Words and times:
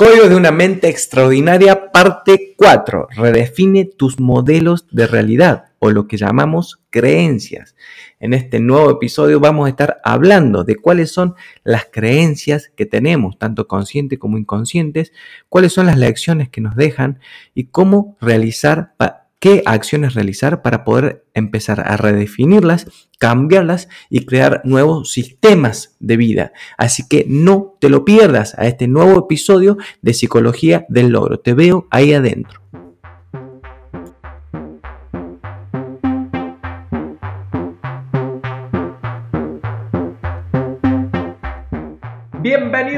Código 0.00 0.30
de 0.30 0.34
una 0.34 0.50
mente 0.50 0.88
extraordinaria, 0.88 1.92
parte 1.92 2.54
4. 2.56 3.08
Redefine 3.16 3.84
tus 3.84 4.18
modelos 4.18 4.86
de 4.90 5.06
realidad 5.06 5.72
o 5.78 5.90
lo 5.90 6.08
que 6.08 6.16
llamamos 6.16 6.80
creencias. 6.88 7.76
En 8.18 8.32
este 8.32 8.60
nuevo 8.60 8.90
episodio 8.90 9.40
vamos 9.40 9.66
a 9.66 9.68
estar 9.68 10.00
hablando 10.02 10.64
de 10.64 10.76
cuáles 10.76 11.12
son 11.12 11.34
las 11.64 11.84
creencias 11.92 12.72
que 12.74 12.86
tenemos, 12.86 13.38
tanto 13.38 13.68
conscientes 13.68 14.18
como 14.18 14.38
inconscientes, 14.38 15.12
cuáles 15.50 15.74
son 15.74 15.84
las 15.84 15.98
lecciones 15.98 16.48
que 16.48 16.62
nos 16.62 16.76
dejan 16.76 17.20
y 17.54 17.64
cómo 17.64 18.16
realizar 18.22 18.94
qué 19.40 19.62
acciones 19.66 20.14
realizar 20.14 20.62
para 20.62 20.84
poder 20.84 21.24
empezar 21.34 21.80
a 21.80 21.96
redefinirlas, 21.96 22.86
cambiarlas 23.18 23.88
y 24.08 24.24
crear 24.26 24.60
nuevos 24.64 25.10
sistemas 25.10 25.96
de 25.98 26.16
vida. 26.16 26.52
Así 26.78 27.08
que 27.08 27.24
no 27.28 27.76
te 27.80 27.88
lo 27.88 28.04
pierdas 28.04 28.54
a 28.58 28.66
este 28.66 28.86
nuevo 28.86 29.18
episodio 29.18 29.78
de 30.02 30.14
Psicología 30.14 30.86
del 30.88 31.08
Logro. 31.08 31.40
Te 31.40 31.54
veo 31.54 31.88
ahí 31.90 32.12
adentro. 32.12 32.60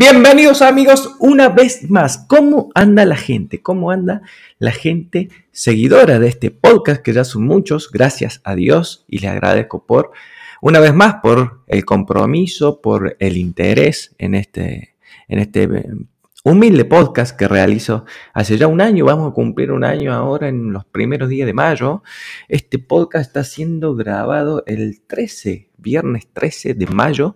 Bienvenidos 0.00 0.62
amigos 0.62 1.14
una 1.18 1.50
vez 1.50 1.90
más. 1.90 2.24
¿Cómo 2.26 2.70
anda 2.74 3.04
la 3.04 3.16
gente? 3.18 3.60
¿Cómo 3.60 3.90
anda 3.90 4.22
la 4.58 4.72
gente 4.72 5.28
seguidora 5.52 6.18
de 6.18 6.26
este 6.26 6.50
podcast? 6.50 7.02
Que 7.02 7.12
ya 7.12 7.22
son 7.22 7.44
muchos, 7.44 7.90
gracias 7.92 8.40
a 8.44 8.54
Dios 8.54 9.04
y 9.08 9.18
le 9.18 9.28
agradezco 9.28 9.84
por, 9.84 10.12
una 10.62 10.80
vez 10.80 10.94
más, 10.94 11.16
por 11.16 11.60
el 11.66 11.84
compromiso, 11.84 12.80
por 12.80 13.14
el 13.18 13.36
interés 13.36 14.14
en 14.16 14.34
este, 14.34 14.96
en 15.28 15.38
este 15.38 15.64
eh, 15.64 15.84
humilde 16.44 16.86
podcast 16.86 17.36
que 17.36 17.46
realizo 17.46 18.06
hace 18.32 18.56
ya 18.56 18.68
un 18.68 18.80
año. 18.80 19.04
Vamos 19.04 19.32
a 19.32 19.34
cumplir 19.34 19.70
un 19.70 19.84
año 19.84 20.14
ahora 20.14 20.48
en 20.48 20.72
los 20.72 20.86
primeros 20.86 21.28
días 21.28 21.44
de 21.44 21.52
mayo. 21.52 22.02
Este 22.48 22.78
podcast 22.78 23.26
está 23.26 23.44
siendo 23.44 23.94
grabado 23.94 24.64
el 24.66 25.02
13, 25.06 25.68
viernes 25.76 26.26
13 26.32 26.72
de 26.72 26.86
mayo, 26.86 27.34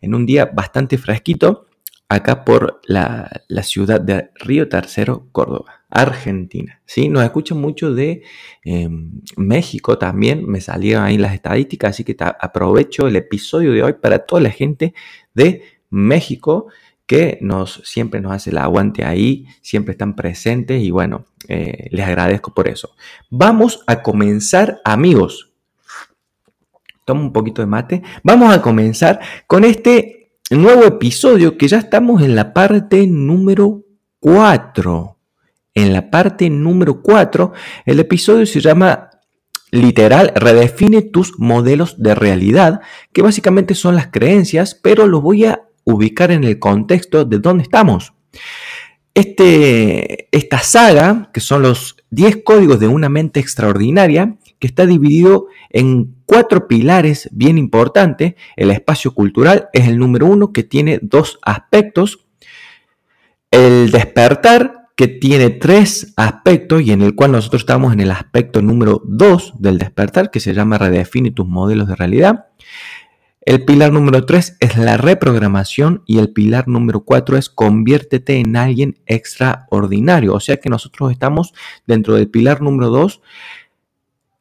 en 0.00 0.14
un 0.14 0.26
día 0.26 0.44
bastante 0.44 0.96
fresquito 0.96 1.67
acá 2.08 2.44
por 2.44 2.80
la, 2.86 3.30
ciudad 3.62 4.00
de 4.00 4.30
Río 4.36 4.68
Tercero, 4.68 5.28
Córdoba, 5.32 5.82
Argentina. 5.90 6.80
¿sí? 6.86 7.08
Nos 7.08 7.22
escuchan 7.22 7.60
mucho 7.60 7.94
de 7.94 8.22
em, 8.64 9.20
México 9.36 9.98
también, 9.98 10.46
me 10.46 10.60
salieron 10.60 11.04
ahí 11.04 11.18
las 11.18 11.34
estadísticas, 11.34 11.90
así 11.90 12.04
que 12.04 12.16
aprovecho 12.18 13.06
el 13.06 13.16
episodio 13.16 13.72
de 13.72 13.82
hoy 13.82 13.92
para 13.94 14.20
toda 14.20 14.40
la 14.40 14.50
gente 14.50 14.94
de 15.34 15.62
México 15.90 16.68
que 17.06 17.38
nos, 17.40 17.80
siempre 17.84 18.20
nos 18.20 18.32
hace 18.32 18.50
el 18.50 18.58
aguante 18.58 19.04
ahí, 19.04 19.46
siempre 19.62 19.92
están 19.92 20.14
presentes 20.14 20.82
y 20.82 20.90
bueno, 20.90 21.24
eh, 21.48 21.88
les 21.90 22.06
agradezco 22.06 22.52
por 22.52 22.68
eso. 22.68 22.94
Vamos 23.30 23.82
a 23.86 24.02
comenzar, 24.02 24.80
amigos. 24.84 25.50
Toma 27.06 27.22
un 27.22 27.32
poquito 27.32 27.62
de 27.62 27.66
mate. 27.66 28.02
Vamos 28.22 28.54
a 28.54 28.60
comenzar 28.60 29.20
con 29.46 29.64
este 29.64 30.07
nuevo 30.50 30.84
episodio 30.84 31.58
que 31.58 31.68
ya 31.68 31.78
estamos 31.78 32.22
en 32.22 32.34
la 32.34 32.52
parte 32.54 33.06
número 33.06 33.84
4. 34.20 35.16
En 35.74 35.92
la 35.92 36.10
parte 36.10 36.48
número 36.50 37.02
4, 37.02 37.52
el 37.86 38.00
episodio 38.00 38.46
se 38.46 38.60
llama 38.60 39.10
literal, 39.70 40.32
redefine 40.34 41.02
tus 41.02 41.38
modelos 41.38 42.02
de 42.02 42.14
realidad, 42.14 42.80
que 43.12 43.22
básicamente 43.22 43.74
son 43.74 43.94
las 43.94 44.08
creencias, 44.08 44.74
pero 44.74 45.06
los 45.06 45.22
voy 45.22 45.44
a 45.44 45.62
ubicar 45.84 46.30
en 46.30 46.44
el 46.44 46.58
contexto 46.58 47.24
de 47.24 47.38
dónde 47.38 47.62
estamos. 47.62 48.14
Este, 49.14 50.28
esta 50.36 50.60
saga, 50.60 51.30
que 51.32 51.40
son 51.40 51.62
los 51.62 51.96
10 52.10 52.42
códigos 52.44 52.80
de 52.80 52.88
una 52.88 53.08
mente 53.08 53.40
extraordinaria, 53.40 54.36
que 54.58 54.66
está 54.66 54.86
dividido 54.86 55.46
en 55.70 56.16
cuatro 56.26 56.68
pilares 56.68 57.28
bien 57.32 57.58
importantes. 57.58 58.34
El 58.56 58.70
espacio 58.70 59.14
cultural 59.14 59.68
es 59.72 59.88
el 59.88 59.98
número 59.98 60.26
uno 60.26 60.52
que 60.52 60.62
tiene 60.62 60.98
dos 61.02 61.38
aspectos. 61.42 62.26
El 63.50 63.90
despertar 63.90 64.88
que 64.98 65.06
tiene 65.06 65.50
tres 65.50 66.12
aspectos 66.16 66.82
y 66.82 66.90
en 66.90 67.02
el 67.02 67.14
cual 67.14 67.30
nosotros 67.30 67.62
estamos 67.62 67.92
en 67.92 68.00
el 68.00 68.10
aspecto 68.10 68.62
número 68.62 69.00
dos 69.04 69.54
del 69.58 69.78
despertar 69.78 70.30
que 70.30 70.40
se 70.40 70.54
llama 70.54 70.76
redefine 70.76 71.30
tus 71.30 71.46
modelos 71.46 71.86
de 71.86 71.94
realidad. 71.94 72.46
El 73.48 73.64
pilar 73.64 73.92
número 73.92 74.26
tres 74.26 74.56
es 74.58 74.76
la 74.76 74.96
reprogramación 74.96 76.02
y 76.04 76.18
el 76.18 76.32
pilar 76.32 76.68
número 76.68 77.04
cuatro 77.04 77.36
es 77.36 77.48
conviértete 77.48 78.40
en 78.40 78.56
alguien 78.56 78.98
extraordinario. 79.06 80.34
O 80.34 80.40
sea 80.40 80.56
que 80.56 80.68
nosotros 80.68 81.12
estamos 81.12 81.54
dentro 81.86 82.14
del 82.14 82.28
pilar 82.28 82.60
número 82.60 82.90
dos 82.90 83.22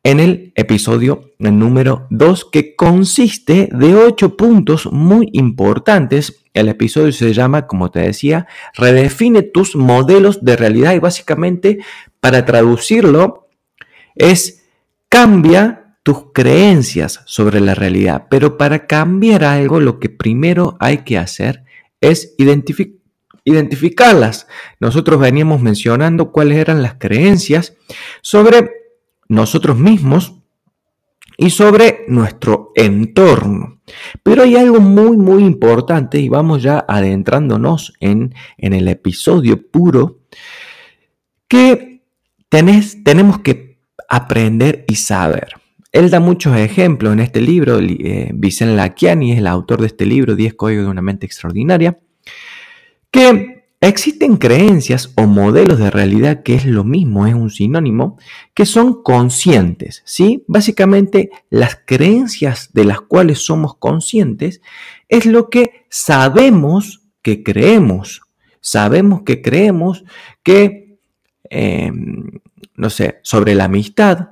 en 0.08 0.22
el 0.22 0.54
episodio 0.56 1.34
número 1.38 2.08
2 2.12 2.46
que 2.50 2.78
consiste 2.78 3.68
de 3.74 3.94
8 3.94 4.38
puntos 4.38 4.90
muy 4.90 5.28
importantes. 5.34 6.46
El 6.54 6.70
episodio 6.70 7.12
se 7.12 7.34
llama, 7.34 7.68
como 7.68 7.92
te 7.92 8.00
decía, 8.00 8.48
redefine 8.76 9.42
tus 9.42 9.76
modelos 9.76 10.46
de 10.46 10.56
realidad 10.56 10.94
y 10.94 11.00
básicamente 11.00 11.80
para 12.22 12.46
traducirlo 12.46 13.50
es 14.16 14.64
cambia 15.10 15.98
tus 16.04 16.32
creencias 16.34 17.20
sobre 17.26 17.60
la 17.60 17.76
realidad. 17.76 18.28
Pero 18.30 18.58
para 18.58 18.88
cambiar 18.88 19.44
algo 19.44 19.82
lo 19.82 20.00
que 20.00 20.08
primero 20.08 20.78
hay 20.80 21.00
que 21.00 21.18
hacer 21.18 21.66
es 22.00 22.34
identificarlas. 23.44 24.48
Nosotros 24.80 25.20
veníamos 25.20 25.60
mencionando 25.60 26.32
cuáles 26.32 26.60
eran 26.60 26.82
las 26.82 26.94
creencias 26.94 27.74
sobre 28.22 28.77
nosotros 29.30 29.78
mismos 29.78 30.34
y 31.38 31.50
sobre 31.50 32.06
nuestro 32.08 32.72
entorno. 32.76 33.82
Pero 34.24 34.44
hay 34.44 34.56
algo 34.56 34.80
muy, 34.80 35.16
muy 35.18 35.44
importante 35.44 36.20
y 36.20 36.30
vamos 36.30 36.64
ya 36.64 36.84
adentrándonos 36.88 37.94
en, 38.00 38.34
en 38.58 38.74
el 38.74 38.88
episodio 38.88 39.70
puro 39.70 40.20
que 41.48 42.02
tenemos 42.50 43.40
que 43.40 43.80
aprender 44.10 44.86
y 44.88 44.96
saber. 44.96 45.50
Él 45.92 46.10
da 46.10 46.20
muchos 46.20 46.56
ejemplos 46.58 47.14
en 47.14 47.20
este 47.22 47.42
libro. 47.42 47.80
Eh, 47.80 48.32
Vicente 48.34 48.76
Laquiani 48.76 49.32
es 49.32 49.40
el 49.40 49.48
autor 49.48 49.82
de 49.82 49.88
este 49.88 50.06
libro, 50.06 50.36
10 50.36 50.54
códigos 50.56 50.86
de 50.86 50.92
una 50.92 51.02
mente 51.02 51.26
extraordinaria, 51.26 51.98
que 53.10 53.57
Existen 53.80 54.38
creencias 54.38 55.14
o 55.16 55.28
modelos 55.28 55.78
de 55.78 55.92
realidad 55.92 56.42
que 56.42 56.56
es 56.56 56.66
lo 56.66 56.84
mismo, 56.84 57.28
es 57.28 57.36
un 57.36 57.52
sinónimo, 57.52 58.18
que 58.56 58.66
son 58.66 59.04
conscientes, 59.04 60.02
¿sí? 60.04 60.44
Básicamente 60.48 61.30
las 61.52 61.80
creencias 61.86 62.74
de 62.74 62.86
las 62.86 63.02
cuales 63.02 63.46
somos 63.46 63.76
conscientes 63.78 64.62
es 65.10 65.28
lo 65.28 65.50
que 65.52 65.86
sabemos 65.90 67.04
que 67.22 67.44
creemos. 67.44 68.22
Sabemos 68.62 69.22
que 69.22 69.44
creemos 69.44 70.06
que, 70.42 70.98
em, 71.52 72.32
no 72.76 72.90
sé, 72.90 73.20
sobre 73.22 73.54
la 73.54 73.66
amistad, 73.66 74.30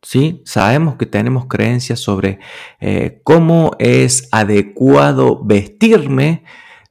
¿sí? 0.00 0.40
Sabemos 0.46 0.96
que 0.96 1.04
tenemos 1.04 1.46
creencias 1.46 2.00
sobre 2.00 2.38
eh, 2.80 3.20
cómo 3.22 3.72
es 3.78 4.28
adecuado 4.32 5.44
vestirme, 5.44 6.44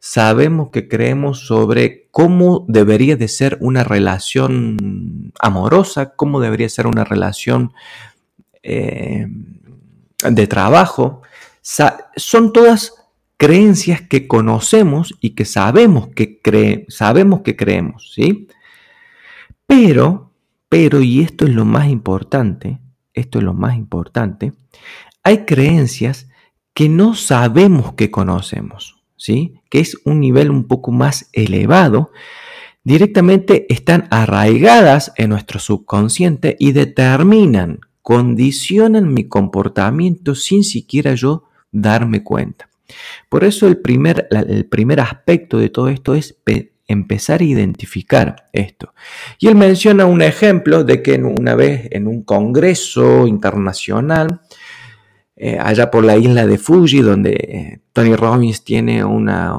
sabemos 0.09 0.69
que 0.69 0.87
creemos 0.87 1.47
sobre 1.47 2.07
cómo 2.11 2.63
debería 2.69 3.17
de 3.17 3.27
ser 3.27 3.57
una 3.59 3.83
relación 3.83 5.33
amorosa, 5.37 6.15
cómo 6.15 6.39
debería 6.39 6.69
ser 6.69 6.87
una 6.87 7.03
relación 7.03 7.73
eh, 8.63 9.27
de 10.23 10.47
trabajo. 10.47 11.23
son 12.15 12.53
todas 12.53 12.93
creencias 13.35 13.99
que 13.99 14.29
conocemos 14.29 15.13
y 15.19 15.31
que 15.31 15.43
sabemos 15.43 16.07
que, 16.07 16.85
sabemos 16.87 17.41
que 17.41 17.57
creemos, 17.57 18.13
¿sí? 18.15 18.47
Pero, 19.65 20.31
pero, 20.69 21.01
y 21.01 21.19
esto 21.19 21.45
es 21.45 21.51
lo 21.51 21.65
más 21.65 21.89
importante, 21.89 22.79
esto 23.13 23.39
es 23.39 23.43
lo 23.43 23.53
más 23.53 23.75
importante, 23.75 24.53
hay 25.21 25.43
creencias 25.43 26.29
que 26.73 26.87
no 26.87 27.13
sabemos 27.13 27.93
que 27.95 28.09
conocemos, 28.09 28.96
que 29.69 29.79
es 29.79 29.97
un 30.05 30.19
nivel 30.19 30.49
un 30.49 30.67
poco 30.67 30.91
más 30.91 31.29
elevado, 31.33 32.11
directamente 32.83 33.65
están 33.69 34.07
arraigadas 34.11 35.11
en 35.17 35.29
nuestro 35.29 35.59
subconsciente 35.59 36.55
y 36.59 36.71
determinan, 36.71 37.81
condicionan 38.01 39.13
mi 39.13 39.27
comportamiento 39.27 40.35
sin 40.35 40.63
siquiera 40.63 41.13
yo 41.15 41.43
darme 41.71 42.23
cuenta. 42.23 42.69
Por 43.27 43.43
eso 43.43 43.67
el 43.67 43.77
primer, 43.77 44.27
el 44.31 44.65
primer 44.65 45.01
aspecto 45.01 45.57
de 45.57 45.69
todo 45.69 45.89
esto 45.89 46.15
es 46.15 46.37
empezar 46.87 47.41
a 47.41 47.43
identificar 47.43 48.47
esto. 48.53 48.93
Y 49.39 49.47
él 49.47 49.55
menciona 49.55 50.05
un 50.05 50.21
ejemplo 50.21 50.85
de 50.85 51.01
que 51.01 51.15
una 51.15 51.55
vez 51.55 51.89
en 51.91 52.07
un 52.07 52.23
congreso 52.23 53.27
internacional, 53.27 54.39
eh, 55.39 55.57
allá 55.59 55.91
por 55.91 56.03
la 56.03 56.17
isla 56.17 56.47
de 56.47 56.57
Fuji, 56.57 57.01
donde 57.01 57.31
eh, 57.31 57.79
Tony 57.93 58.15
Robbins 58.15 58.63
tiene 58.63 59.05
una, 59.05 59.55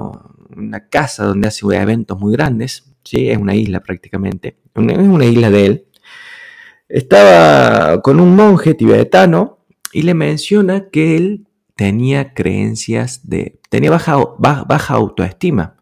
casa 0.90 1.24
donde 1.24 1.46
hace 1.46 1.64
eventos 1.74 2.18
muy 2.18 2.32
grandes, 2.32 2.92
¿sí? 3.04 3.30
es 3.30 3.38
una 3.38 3.54
isla 3.54 3.78
prácticamente, 3.78 4.58
es 4.74 4.98
una 4.98 5.24
isla 5.24 5.50
de 5.50 5.66
él, 5.66 5.84
estaba 6.88 8.02
con 8.02 8.18
un 8.18 8.34
monje 8.34 8.74
tibetano 8.74 9.58
y 9.92 10.02
le 10.02 10.14
menciona 10.14 10.88
que 10.90 11.16
él 11.16 11.46
tenía 11.76 12.34
creencias 12.34 13.28
de, 13.28 13.60
tenía 13.68 13.90
baja, 13.90 14.16
baja 14.38 14.94
autoestima. 14.94 15.76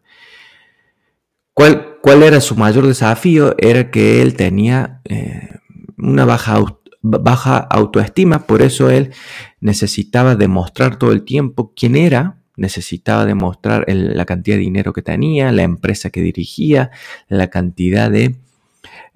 ¿Cuál, 1.55 1.97
¿Cuál, 2.03 2.21
era 2.21 2.39
su 2.39 2.55
mayor 2.55 2.85
desafío? 2.85 3.55
Era 3.57 3.89
que 3.89 4.21
él 4.21 4.35
tenía 4.35 5.01
eh, 5.05 5.57
una 5.97 6.23
baja, 6.23 6.63
baja 7.01 7.57
autoestima, 7.57 8.45
por 8.45 8.61
eso 8.61 8.91
él 8.91 9.11
necesitaba 9.59 10.35
demostrar 10.35 10.97
todo 10.97 11.11
el 11.11 11.23
tiempo 11.23 11.73
quién 11.75 11.95
era, 11.95 12.37
necesitaba 12.55 13.25
demostrar 13.25 13.85
la 13.87 14.25
cantidad 14.25 14.57
de 14.57 14.61
dinero 14.61 14.93
que 14.93 15.01
tenía, 15.01 15.51
la 15.51 15.63
empresa 15.63 16.09
que 16.09 16.21
dirigía, 16.21 16.91
la 17.27 17.49
cantidad 17.49 18.09
de 18.09 18.35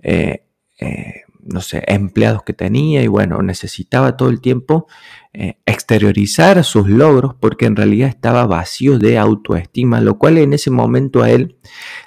eh, 0.04 0.44
eh, 0.80 1.22
no 1.44 1.62
sé, 1.62 1.84
empleados 1.88 2.44
que 2.44 2.54
tenía 2.54 3.02
y 3.04 3.08
bueno, 3.08 3.42
necesitaba 3.42 4.16
todo 4.16 4.30
el 4.30 4.42
tiempo 4.42 4.88
eh, 5.34 5.58
exteriorizar 5.66 6.64
sus 6.64 6.88
logros 6.88 7.34
porque 7.40 7.66
en 7.66 7.76
realidad 7.76 8.10
estaba 8.10 8.46
vacío 8.46 9.00
de 9.00 9.18
autoestima, 9.18 10.02
lo 10.02 10.18
cual 10.18 10.38
en 10.38 10.54
ese 10.54 10.72
momento 10.72 11.24
a 11.24 11.32
él 11.32 11.58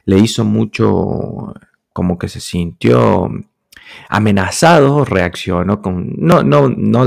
le 0.04 0.18
hizo 0.18 0.44
mucho, 0.44 1.54
como 1.92 2.18
que 2.18 2.28
se 2.28 2.40
sintió 2.40 3.28
amenazado, 4.08 5.04
reaccionó 5.04 5.82
con, 5.82 6.14
no, 6.18 6.42
no, 6.42 6.68
no 6.68 7.06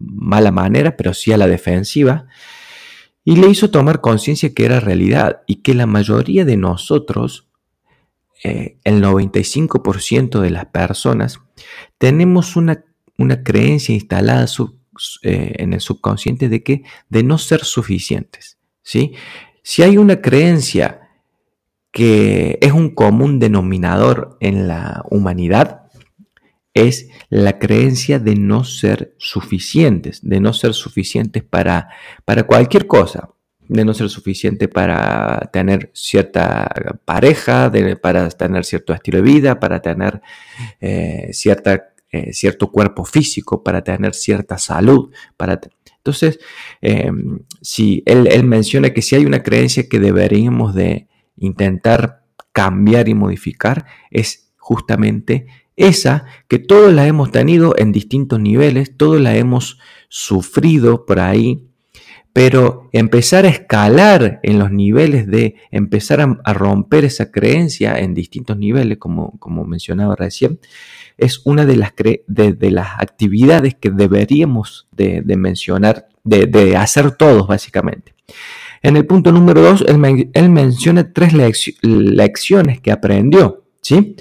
mala 0.00 0.50
manera, 0.50 0.96
pero 0.96 1.14
sí 1.14 1.32
a 1.32 1.36
la 1.36 1.46
defensiva. 1.46 2.26
Y 3.24 3.36
le 3.36 3.48
hizo 3.48 3.70
tomar 3.70 4.00
conciencia 4.00 4.52
que 4.54 4.64
era 4.64 4.80
realidad 4.80 5.42
y 5.46 5.56
que 5.56 5.74
la 5.74 5.86
mayoría 5.86 6.44
de 6.44 6.56
nosotros 6.56 7.50
eh, 8.42 8.78
el 8.84 9.02
95% 9.04 10.40
de 10.40 10.50
las 10.50 10.64
personas 10.66 11.40
tenemos 11.98 12.56
una, 12.56 12.82
creencia 13.44 13.94
instalada 13.94 14.46
eh, 15.22 15.52
en 15.58 15.74
el 15.74 15.80
subconsciente 15.80 16.48
de 16.48 16.62
que 16.62 16.82
de 17.10 17.22
no 17.22 17.36
ser 17.36 17.64
suficientes. 17.64 18.58
¿sí? 18.82 19.12
Si 19.62 19.82
hay 19.82 19.98
una 19.98 20.22
creencia 20.22 21.10
que 21.92 22.58
es 22.62 22.72
un 22.72 22.94
común 22.94 23.38
denominador 23.38 24.38
en 24.40 24.68
la 24.68 25.04
humanidad, 25.10 25.89
es 26.74 27.08
la 27.28 27.58
creencia 27.58 28.18
de 28.18 28.36
no 28.36 28.64
ser 28.64 29.14
suficientes, 29.18 30.20
de 30.22 30.40
no 30.40 30.52
ser 30.52 30.74
suficientes 30.74 31.42
para, 31.42 31.88
para 32.24 32.44
cualquier 32.44 32.86
cosa 32.86 33.30
de 33.70 33.84
no 33.84 33.94
ser 33.94 34.08
suficiente 34.08 34.66
para 34.66 35.48
tener 35.52 35.90
cierta 35.94 36.68
pareja, 37.04 37.70
para 38.02 38.28
tener 38.30 38.64
cierto 38.64 38.92
estilo 38.92 39.18
de 39.18 39.22
vida, 39.22 39.60
para 39.60 39.80
tener 39.80 40.20
eh, 40.80 41.28
cierta, 41.32 41.92
eh, 42.10 42.32
cierto 42.32 42.72
cuerpo 42.72 43.04
físico, 43.04 43.62
para 43.62 43.84
tener 43.84 44.14
cierta 44.14 44.58
salud. 44.58 45.12
Para 45.36 45.60
Entonces, 45.98 46.40
em, 46.80 47.38
si 47.62 48.02
él, 48.06 48.26
él, 48.26 48.42
menciona 48.42 48.90
que 48.90 49.02
si 49.02 49.14
hay 49.14 49.24
una 49.24 49.44
creencia 49.44 49.88
que 49.88 50.00
deberíamos 50.00 50.74
de 50.74 51.06
intentar 51.36 52.24
cambiar 52.50 53.08
y 53.08 53.14
modificar, 53.14 53.86
es 54.10 54.52
justamente 54.56 55.46
esa 55.80 56.26
que 56.48 56.58
todos 56.58 56.92
la 56.92 57.06
hemos 57.06 57.30
tenido 57.30 57.74
en 57.76 57.92
distintos 57.92 58.38
niveles, 58.40 58.96
todos 58.96 59.20
la 59.20 59.36
hemos 59.36 59.78
sufrido 60.08 61.06
por 61.06 61.20
ahí, 61.20 61.66
pero 62.32 62.88
empezar 62.92 63.44
a 63.44 63.48
escalar 63.48 64.40
en 64.42 64.58
los 64.58 64.70
niveles 64.70 65.26
de 65.26 65.56
empezar 65.70 66.20
a, 66.20 66.52
romper 66.52 67.04
esa 67.04 67.30
creencia 67.30 67.98
en 67.98 68.14
distintos 68.14 68.56
niveles, 68.56 68.98
como, 68.98 69.38
como 69.38 69.64
mencionaba 69.64 70.14
recién, 70.14 70.60
es 71.18 71.42
una 71.44 71.66
de 71.66 71.76
las, 71.76 71.92
de, 72.26 72.70
las 72.70 72.88
actividades 72.98 73.74
que 73.74 73.90
deberíamos 73.90 74.88
de, 74.92 75.22
mencionar, 75.36 76.08
de, 76.24 76.76
hacer 76.76 77.12
todos 77.12 77.48
básicamente. 77.48 78.14
En 78.82 78.96
el 78.96 79.06
punto 79.06 79.32
número 79.32 79.60
dos, 79.60 79.84
él, 79.86 79.98
menciona 80.50 81.12
tres 81.12 81.32
lecciones 81.82 82.80
que 82.80 82.92
aprendió. 82.92 83.64
¿sí? 83.82 84.16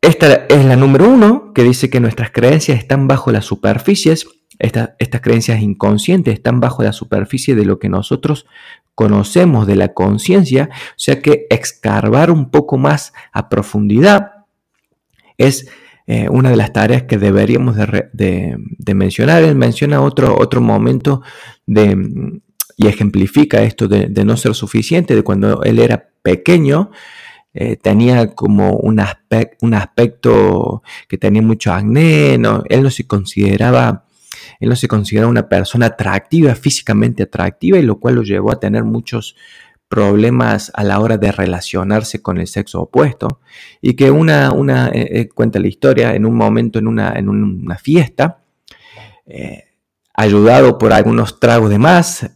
Esta 0.00 0.46
es 0.48 0.64
la 0.64 0.76
número 0.76 1.08
uno, 1.08 1.52
que 1.52 1.64
dice 1.64 1.90
que 1.90 2.00
nuestras 2.00 2.30
creencias 2.30 2.78
están 2.78 3.08
bajo 3.08 3.32
las 3.32 3.44
superficies 3.44 4.26
estas 4.58 5.20
creencias 5.20 5.60
inconscientes 5.62 6.34
están 6.34 6.60
bajo 6.60 6.82
la 6.82 6.92
superficie 6.92 7.54
de 7.54 7.64
lo 7.64 7.78
que 7.78 7.88
nosotros 7.88 8.46
conocemos 8.94 9.66
de 9.66 9.76
la 9.76 9.94
conciencia, 9.94 10.70
o 10.72 10.94
sea 10.96 11.22
que 11.22 11.46
excarbar 11.50 12.30
un 12.32 12.50
poco 12.50 12.76
más 12.76 13.12
a 13.32 13.48
profundidad 13.48 14.32
es 15.36 15.68
eh, 16.08 16.28
una 16.28 16.50
de 16.50 16.56
las 16.56 16.72
tareas 16.72 17.04
que 17.04 17.18
deberíamos 17.18 17.76
de, 17.76 18.58
mencionar. 18.94 19.44
Él 19.44 19.54
menciona 19.54 20.00
otro, 20.00 20.36
otro 20.36 20.60
momento 20.60 21.22
de, 21.66 22.40
y 22.76 22.86
ejemplifica 22.88 23.62
esto 23.62 23.86
de, 23.86 24.08
no 24.24 24.36
ser 24.36 24.54
suficiente, 24.54 25.14
de 25.14 25.22
cuando 25.22 25.62
él 25.62 25.78
era 25.78 26.08
pequeño, 26.22 26.90
eh, 27.60 27.74
tenía 27.74 28.36
como 28.36 28.76
un, 28.76 29.02
un, 29.62 29.74
aspecto 29.74 30.84
que 31.08 31.18
tenía 31.18 31.42
mucho 31.42 31.72
acné, 31.72 32.34
él 32.34 32.40
no 32.40 32.90
se 32.90 33.04
consideraba 33.04 34.04
él 34.60 34.68
no 34.68 34.76
se 34.76 34.86
una 35.26 35.48
persona 35.48 35.86
atractiva, 35.86 36.54
físicamente 36.54 37.24
atractiva, 37.24 37.76
y 37.76 37.82
lo 37.82 37.98
cual 37.98 38.14
lo 38.14 38.22
llevó 38.22 38.52
a 38.52 38.60
tener 38.60 38.84
muchos 38.84 39.34
problemas 39.88 40.70
a 40.72 40.84
la 40.84 41.00
hora 41.00 41.16
de 41.16 41.32
relacionarse 41.32 42.22
con 42.22 42.38
el 42.38 42.46
sexo 42.46 42.82
opuesto. 42.82 43.40
Y 43.82 43.94
que 43.94 44.12
una, 44.12 44.52
una 44.52 44.90
eh, 44.90 45.08
eh, 45.10 45.28
cuenta 45.28 45.58
la 45.58 45.66
historia, 45.66 46.14
en 46.14 46.26
un 46.26 46.36
momento 46.36 46.78
en 46.78 46.86
una, 46.86 47.12
en 47.14 47.28
una 47.28 47.76
fiesta, 47.76 48.44
ayudado 50.14 50.78
por 50.78 50.92
algunos 50.92 51.40
tragos 51.40 51.70
de 51.70 51.78
más, 51.78 52.30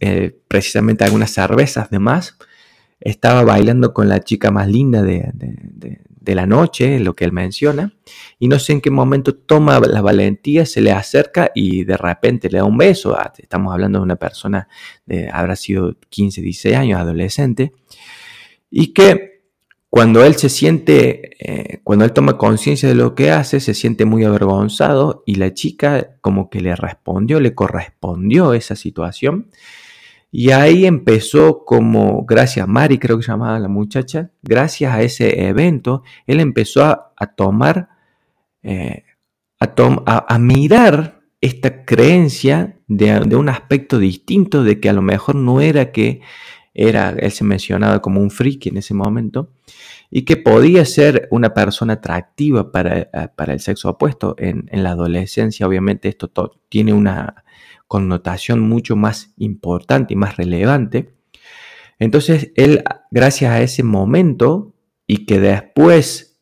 precisamente 0.49 1.05
algunas 1.05 1.31
cervezas 1.31 1.89
de 1.89 1.99
más, 1.99 2.37
estaba 3.03 3.43
bailando 3.43 3.93
con 3.93 4.09
la 4.09 4.21
chica 4.21 4.51
más 4.51 4.67
linda 4.67 5.01
de, 5.01 5.31
de 6.23 6.35
la 6.35 6.45
noche, 6.45 6.99
lo 6.99 7.15
que 7.15 7.25
él 7.25 7.33
menciona, 7.33 7.93
y 8.39 8.47
no 8.47 8.57
sé 8.57 8.71
en 8.71 8.81
qué 8.81 8.89
momento 8.89 9.35
toma 9.35 9.79
la 9.81 10.01
valentía, 10.01 10.65
se 10.65 10.79
le 10.79 10.93
acerca 10.93 11.51
y 11.53 11.83
de 11.83 11.97
repente 11.97 12.49
le 12.49 12.59
da 12.59 12.63
un 12.63 12.77
beso. 12.77 13.17
Estamos 13.37 13.73
hablando 13.73 13.99
de 13.99 14.03
una 14.03 14.15
persona 14.15 14.69
de, 15.05 15.29
habrá 15.29 15.57
sido 15.57 15.97
15, 16.09 16.41
16 16.41 16.75
años, 16.77 17.01
adolescente, 17.01 17.73
y 18.71 18.93
que 18.93 19.33
cuando 19.89 20.23
él 20.23 20.35
se 20.35 20.47
siente, 20.47 21.35
eh, 21.39 21.81
cuando 21.83 22.05
él 22.05 22.13
toma 22.13 22.37
conciencia 22.37 22.87
de 22.87 22.95
lo 22.95 23.15
que 23.15 23.29
hace, 23.29 23.59
se 23.59 23.73
siente 23.73 24.05
muy 24.05 24.23
avergonzado 24.23 25.23
y 25.25 25.35
la 25.35 25.53
chica 25.53 26.15
como 26.21 26.49
que 26.49 26.61
le 26.61 26.75
respondió, 26.75 27.41
le 27.41 27.53
correspondió 27.53 28.53
esa 28.53 28.75
situación 28.77 29.49
y 30.35 30.49
ahí 30.49 30.87
empezó 30.87 31.63
como, 31.63 32.25
gracias 32.25 32.63
a 32.63 32.67
Mari, 32.67 32.97
creo 32.97 33.17
que 33.17 33.23
se 33.23 33.31
llamaba 33.31 33.59
la 33.59 33.67
muchacha, 33.67 34.31
gracias 34.41 34.91
a 34.91 35.03
ese 35.03 35.45
evento, 35.45 36.01
él 36.25 36.39
empezó 36.39 36.83
a, 36.83 37.27
tomar, 37.37 37.89
eh, 38.63 39.03
a, 39.59 40.25
a, 40.33 40.39
mirar 40.39 41.21
esta 41.39 41.85
creencia 41.85 42.79
de, 42.87 43.35
un 43.35 43.47
aspecto 43.47 43.99
distinto, 43.99 44.63
de 44.63 44.79
que 44.79 44.89
a 44.89 44.93
lo 44.93 45.03
mejor 45.03 45.35
no 45.35 45.61
era 45.61 45.91
que 45.91 46.21
era, 46.73 47.11
él 47.11 47.31
se 47.31 47.43
mencionaba 47.43 48.01
como 48.01 48.19
un 48.19 48.31
friki 48.31 48.69
en 48.69 48.77
ese 48.77 48.95
momento, 48.95 49.51
y 50.09 50.23
que 50.23 50.35
podía 50.35 50.83
ser 50.85 51.27
una 51.29 51.53
persona 51.53 51.93
atractiva 51.93 52.71
para, 52.71 53.01
eh, 53.01 53.09
el 53.37 53.59
sexo 53.59 53.89
opuesto. 53.91 54.33
En, 54.39 54.67
en 54.71 54.81
la 54.81 54.93
adolescencia, 54.93 55.67
obviamente, 55.67 56.09
esto 56.09 56.59
tiene 56.69 56.91
una 56.91 57.43
connotación 57.93 58.59
mucho 58.59 58.95
más 58.95 59.35
importante 59.37 60.15
y 60.15 60.17
más 60.17 60.35
relevante. 60.35 61.13
Entonces, 61.99 62.51
él, 62.55 62.83
gracias 63.11 63.51
a 63.51 63.61
ese 63.61 63.83
momento 63.83 64.73
y 65.05 65.27
que 65.27 65.39
después 65.39 66.41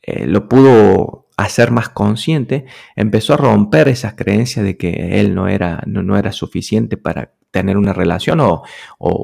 eh, 0.00 0.26
lo 0.26 0.48
pudo 0.48 1.28
a 1.36 1.46
ser 1.50 1.72
más 1.72 1.90
consciente, 1.90 2.64
empezó 2.96 3.34
a 3.34 3.36
romper 3.36 3.88
esas 3.88 4.14
creencias 4.14 4.64
de 4.64 4.78
que 4.78 5.20
él 5.20 5.34
no 5.34 5.46
era, 5.46 5.82
no, 5.86 6.16
era 6.16 6.32
suficiente 6.32 6.96
para 6.96 7.34
tener 7.50 7.76
una 7.76 7.92
relación 7.92 8.40
o, 8.40 8.62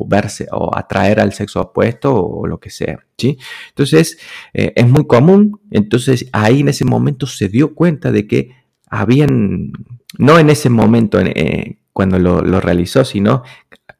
verse 0.06 0.48
o 0.52 0.76
atraer 0.76 1.18
al 1.20 1.32
sexo 1.32 1.62
opuesto 1.62 2.14
o, 2.14 2.46
lo 2.46 2.60
que 2.60 2.68
sea. 2.68 2.98
¿sí? 3.16 3.38
Entonces, 3.70 4.18
eh, 4.52 4.74
es 4.76 4.86
muy 4.86 5.06
común. 5.06 5.62
Entonces, 5.70 6.28
ahí 6.32 6.60
en 6.60 6.68
ese 6.68 6.84
momento 6.84 7.26
se 7.26 7.48
dio 7.48 7.74
cuenta 7.74 8.12
de 8.12 8.26
que 8.26 8.50
habían, 8.88 9.72
no 10.18 10.38
en 10.38 10.50
ese 10.50 10.70
momento 10.70 11.18
eh, 11.20 11.78
cuando 11.92 12.18
lo, 12.18 12.60
realizó, 12.60 13.04
sino 13.04 13.42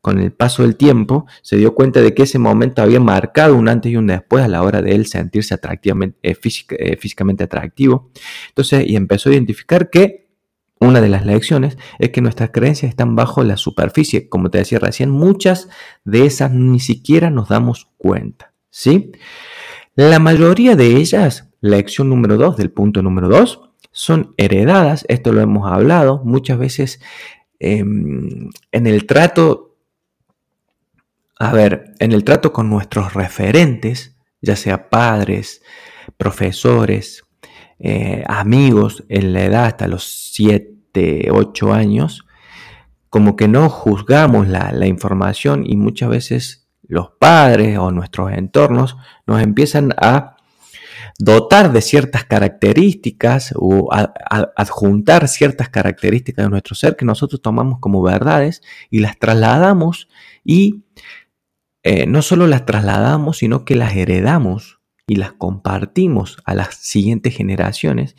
con 0.00 0.18
el 0.18 0.32
paso 0.32 0.62
del 0.62 0.76
tiempo, 0.76 1.26
se 1.42 1.56
dio 1.56 1.74
cuenta 1.74 2.00
de 2.00 2.14
que 2.14 2.24
ese 2.24 2.38
momento 2.38 2.82
había 2.82 3.00
marcado 3.00 3.56
un 3.56 3.68
antes 3.68 3.90
y 3.90 3.96
un 3.96 4.06
después 4.06 4.44
a 4.44 4.48
la 4.48 4.62
hora 4.62 4.82
de 4.82 4.94
él 4.94 5.06
sentirse 5.06 5.54
eh, 5.54 6.16
eh, 6.22 6.96
físicamente 6.96 7.44
atractivo. 7.44 8.10
Entonces, 8.48 8.86
y 8.86 8.96
empezó 8.96 9.30
a 9.30 9.32
identificar 9.32 9.90
que 9.90 10.26
una 10.78 11.00
de 11.00 11.08
las 11.08 11.24
lecciones 11.24 11.78
es 11.98 12.10
que 12.10 12.20
nuestras 12.20 12.50
creencias 12.50 12.90
están 12.90 13.16
bajo 13.16 13.42
la 13.42 13.56
superficie. 13.56 14.28
Como 14.28 14.50
te 14.50 14.58
decía 14.58 14.78
recién, 14.78 15.10
muchas 15.10 15.68
de 16.04 16.26
esas 16.26 16.52
ni 16.52 16.80
siquiera 16.80 17.30
nos 17.30 17.48
damos 17.48 17.90
cuenta. 17.96 18.52
¿sí? 18.70 19.12
La 19.94 20.18
mayoría 20.18 20.76
de 20.76 20.96
ellas, 20.96 21.48
lección 21.62 22.10
número 22.10 22.36
2 22.36 22.58
del 22.58 22.70
punto 22.70 23.02
número 23.02 23.28
2, 23.28 23.70
son 23.96 24.34
heredadas. 24.36 25.06
Esto 25.08 25.32
lo 25.32 25.40
hemos 25.40 25.70
hablado 25.72 26.22
muchas 26.22 26.58
veces 26.58 27.00
em, 27.58 28.50
en 28.70 28.86
el 28.86 29.06
trato 29.06 29.66
a 31.38 31.52
ver, 31.52 31.94
en 31.98 32.12
el 32.12 32.24
trato 32.24 32.52
con 32.52 32.70
nuestros 32.70 33.14
referentes, 33.14 34.16
ya 34.40 34.56
sea 34.56 34.88
padres, 34.88 35.62
profesores, 36.16 37.24
eh, 37.78 38.24
amigos 38.26 39.04
en 39.08 39.34
la 39.34 39.44
edad 39.44 39.64
hasta 39.66 39.86
los 39.86 40.04
7, 40.32 41.28
8 41.30 41.72
años, 41.74 42.26
como 43.10 43.36
que 43.36 43.48
no 43.48 43.68
juzgamos 43.68 44.48
la, 44.48 44.86
información 44.86 45.62
y 45.66 45.76
muchas 45.76 46.08
veces 46.08 46.68
los 46.88 47.10
padres 47.18 47.78
o 47.78 47.90
nuestros 47.90 48.32
entornos 48.32 48.96
nos 49.26 49.42
empiezan 49.42 49.92
a 49.98 50.35
dotar 51.18 51.72
de 51.72 51.80
ciertas 51.80 52.24
características 52.24 53.54
o 53.56 53.88
adjuntar 53.92 55.28
ciertas 55.28 55.68
características 55.68 56.44
de 56.44 56.50
nuestro 56.50 56.74
ser 56.74 56.96
que 56.96 57.04
nosotros 57.04 57.40
tomamos 57.40 57.78
como 57.80 58.02
verdades 58.02 58.62
y 58.90 59.00
las 59.00 59.18
trasladamos 59.18 60.08
y 60.44 60.84
eh, 61.82 62.06
no 62.06 62.20
solo 62.22 62.46
las 62.46 62.66
trasladamos, 62.66 63.38
sino 63.38 63.64
que 63.64 63.76
las 63.76 63.94
heredamos 63.96 64.80
y 65.06 65.16
las 65.16 65.32
compartimos 65.32 66.38
a 66.44 66.54
las 66.54 66.74
siguientes 66.74 67.34
generaciones. 67.36 68.16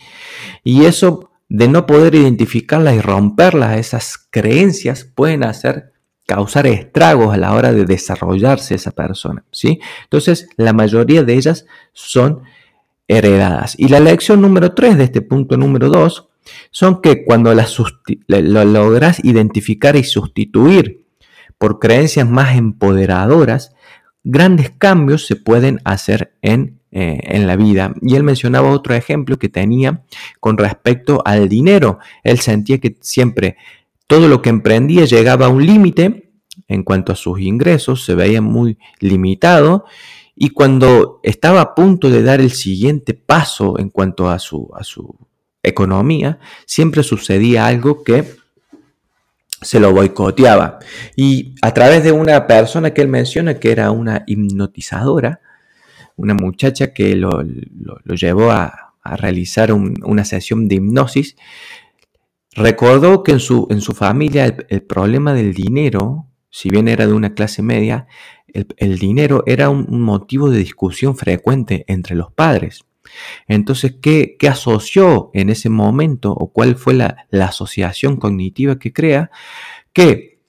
Y 0.64 0.86
eso 0.86 1.32
de 1.50 1.68
no 1.68 1.86
poder 1.86 2.16
identificarlas 2.16 2.96
y 2.96 3.02
romperlas, 3.02 3.78
esas 3.78 4.18
creencias 4.30 5.04
pueden 5.04 5.44
hacer 5.44 5.94
causar 6.26 6.68
estragos 6.68 7.34
a 7.34 7.38
la 7.38 7.54
hora 7.54 7.72
de 7.72 7.86
desarrollarse 7.86 8.76
esa 8.76 8.92
persona, 8.92 9.46
¿sí? 9.52 9.80
Entonces, 10.04 10.50
la 10.58 10.74
mayoría 10.74 11.24
de 11.24 11.34
ellas 11.36 11.66
son 11.94 12.44
heredadas. 13.08 13.76
Y 13.78 13.88
la 13.88 14.00
lección 14.00 14.42
número 14.42 14.74
3 14.74 14.98
de 14.98 15.06
este 15.06 15.22
punto 15.22 15.58
número 15.58 15.90
2 15.90 16.28
son 16.72 17.02
que 17.02 17.26
cuando 17.26 17.54
las 17.54 17.78
lo 18.28 18.66
logras 18.66 19.24
identificar 19.24 19.96
y 19.96 20.04
sustituir 20.04 21.06
por 21.58 21.80
creencias 21.80 22.30
más 22.30 22.56
empoderadoras, 22.56 23.74
grandes 24.24 24.72
cambios 24.72 25.26
se 25.26 25.36
pueden 25.36 25.80
hacer 25.84 26.34
en, 26.42 26.80
eh, 26.92 27.20
en, 27.24 27.48
la 27.48 27.56
vida. 27.56 27.94
Y 28.02 28.16
él 28.16 28.24
mencionaba 28.24 28.72
otro 28.72 28.94
ejemplo 28.94 29.38
que 29.38 29.50
tenía 29.50 30.04
con 30.40 30.58
respecto 30.58 31.22
al 31.26 31.50
dinero. 31.50 32.00
Él 32.24 32.40
sentía 32.40 32.80
que 32.80 32.98
siempre 33.02 33.58
todo 34.06 34.28
lo 34.28 34.42
que 34.42 34.50
emprendía 34.50 35.06
llegaba 35.06 35.48
a 35.48 35.50
un 35.50 35.66
límite 35.66 36.28
en 36.68 36.84
cuanto 36.84 37.12
a 37.12 37.16
sus 37.16 37.40
ingresos, 37.40 38.04
se 38.04 38.16
veía 38.16 38.42
muy 38.42 38.78
limitado. 39.00 39.86
Y 40.38 40.52
cuando 40.52 41.20
estaba 41.24 41.62
a 41.62 41.76
punto 41.76 42.10
de 42.10 42.22
dar 42.22 42.40
el 42.40 42.52
siguiente 42.52 43.16
paso 43.16 43.80
en 43.80 43.90
cuanto 43.90 44.30
a 44.30 44.38
su, 44.38 44.70
a 44.76 44.84
su 44.84 45.16
economía, 45.64 46.40
siempre 46.66 47.02
sucedía 47.04 47.66
algo 47.66 48.04
que 48.04 48.38
se 49.62 49.80
lo 49.80 49.92
boicoteaba. 49.92 50.80
Y 51.16 51.56
a 51.62 51.74
través 51.74 52.04
de 52.04 52.12
una 52.12 52.46
persona 52.46 52.94
que 52.94 53.02
él 53.02 53.08
menciona 53.08 53.60
que 53.60 53.72
era 53.72 53.92
una 53.92 54.24
hipnotizadora, 54.28 55.42
una 56.16 56.34
muchacha 56.34 56.94
que 56.94 57.16
lo, 57.16 57.44
llevó 58.06 58.52
a, 58.52 58.84
realizar 59.04 59.72
una 59.72 60.26
sesión 60.26 60.68
de 60.68 60.76
hipnosis, 60.76 61.38
recordó 62.52 63.24
que 63.24 63.32
en 63.32 63.40
su, 63.40 63.66
en 63.70 63.80
su 63.80 63.94
familia 63.94 64.54
el, 64.68 64.82
problema 64.82 65.34
del 65.34 65.54
dinero, 65.54 66.28
si 66.50 66.70
bien 66.70 66.90
era 66.90 67.08
de 67.08 67.14
una 67.14 67.34
clase 67.34 67.62
media, 67.62 68.08
el, 68.54 69.00
dinero 69.00 69.44
era 69.46 69.70
un 69.70 70.02
motivo 70.02 70.50
de 70.50 70.60
discusión 70.60 71.16
frecuente 71.16 71.86
entre 71.88 72.16
los 72.16 72.32
padres. 72.32 72.86
Entonces, 73.48 73.96
¿qué, 74.02 74.38
asoció 74.50 75.32
en 75.34 75.50
ese 75.50 75.70
momento 75.70 76.32
o 76.32 76.52
cuál 76.52 76.76
fue 76.76 76.94
la, 76.94 77.28
asociación 77.32 78.18
cognitiva 78.18 78.80
que 78.80 78.94
crea? 78.94 79.32
Que 79.94 80.40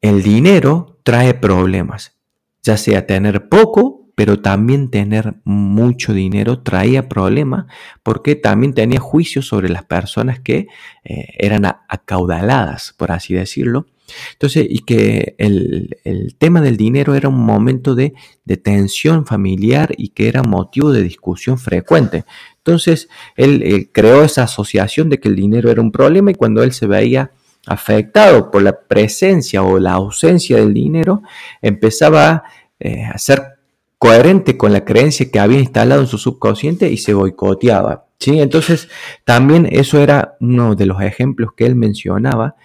el 0.00 0.22
dinero 0.22 0.98
trae 1.02 1.34
problemas, 1.34 2.16
ya 2.62 2.76
sea 2.76 3.06
tener 3.06 3.48
poco, 3.48 4.06
pero 4.14 4.40
también 4.40 4.90
tener 4.90 5.36
mucho 5.44 6.12
dinero 6.12 6.60
traía 6.62 7.08
problemas 7.08 7.66
porque 8.02 8.34
también 8.34 8.74
tenía 8.74 8.98
juicios 8.98 9.46
sobre 9.46 9.68
las 9.68 9.84
personas 9.84 10.40
que 10.40 10.66
eh, 11.04 11.28
eran 11.38 11.64
acaudaladas, 11.88 12.94
por 12.96 13.12
así 13.12 13.34
decirlo, 13.34 13.86
entonces, 14.32 14.66
y 14.68 14.80
que 14.80 15.34
el, 15.38 15.96
tema 16.38 16.60
del 16.60 16.76
dinero 16.76 17.14
era 17.14 17.28
un 17.28 17.44
momento 17.44 17.94
de, 17.94 18.14
tensión 18.62 19.26
familiar 19.26 19.94
y 19.96 20.08
que 20.08 20.28
era 20.28 20.42
motivo 20.42 20.90
de 20.90 21.02
discusión 21.02 21.58
frecuente. 21.58 22.24
Entonces, 22.58 23.08
él, 23.36 23.90
creó 23.92 24.24
esa 24.24 24.44
asociación 24.44 25.10
de 25.10 25.20
que 25.20 25.28
el 25.28 25.36
dinero 25.36 25.70
era 25.70 25.82
un 25.82 25.92
problema 25.92 26.30
y 26.30 26.34
cuando 26.34 26.62
él 26.62 26.72
se 26.72 26.86
veía 26.86 27.32
afectado 27.66 28.50
por 28.50 28.62
la 28.62 28.80
presencia 28.80 29.62
o 29.62 29.78
la 29.78 29.92
ausencia 29.92 30.56
del 30.56 30.72
dinero, 30.72 31.22
empezaba 31.60 32.44
eh, 32.80 33.04
a 33.04 33.18
ser 33.18 33.58
coherente 33.98 34.56
con 34.56 34.72
la 34.72 34.84
creencia 34.84 35.30
que 35.30 35.40
había 35.40 35.58
instalado 35.58 36.00
en 36.00 36.06
su 36.06 36.18
subconsciente 36.18 36.90
y 36.90 36.96
se 36.96 37.12
boicoteaba. 37.12 38.07
¿Sí? 38.18 38.40
Entonces, 38.40 38.88
también 39.24 39.68
eso 39.70 40.00
era 40.00 40.36
uno 40.40 40.74
de 40.74 40.86
los 40.86 41.02
ejemplos 41.02 41.50
que 41.56 41.66
él 41.66 41.74
mencionaba 41.74 42.56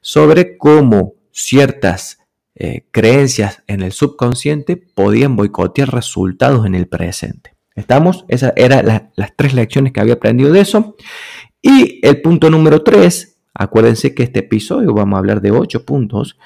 sobre 0.00 0.56
cómo 0.56 1.14
ciertas 1.32 2.18
eh, 2.54 2.84
creencias 2.90 3.62
en 3.66 3.82
el 3.82 3.92
subconsciente 3.92 4.76
podían 4.76 5.36
boicotear 5.36 5.92
resultados 5.92 6.66
en 6.66 6.74
el 6.74 6.88
presente. 6.88 7.54
¿Estamos? 7.74 8.24
Esas 8.28 8.52
eran 8.56 9.10
las 9.14 9.36
tres 9.36 9.54
lecciones 9.54 9.92
que 9.92 10.00
había 10.00 10.14
aprendido 10.14 10.52
de 10.52 10.60
eso. 10.60 10.96
Y 11.62 12.06
el 12.06 12.20
punto 12.20 12.50
número 12.50 12.82
tres, 12.82 13.38
acuérdense 13.54 14.14
que 14.14 14.22
este 14.22 14.40
episodio 14.40 14.92
vamos 14.92 15.16
a 15.16 15.20
hablar 15.20 15.40
de 15.40 15.50
ocho 15.50 15.84
puntos, 15.84 16.36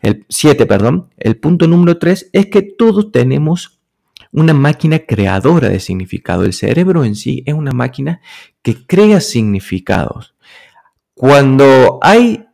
el 0.00 0.26
siete, 0.28 0.66
perdón. 0.66 1.08
El 1.16 1.36
punto 1.36 1.66
número 1.66 1.98
tres 1.98 2.28
es 2.32 2.46
que 2.46 2.62
todos 2.62 3.12
tenemos 3.12 3.80
una 4.32 4.54
máquina 4.54 5.00
creadora 5.00 5.68
de 5.68 5.78
significado. 5.78 6.44
El 6.44 6.52
cerebro 6.52 7.04
en 7.04 7.14
sí 7.14 7.42
es 7.46 7.54
una 7.54 7.72
máquina 7.72 8.20
que 8.62 8.86
crea 8.86 9.20
significados. 9.20 10.34
Cuando 11.14 11.98
hay 12.02 12.46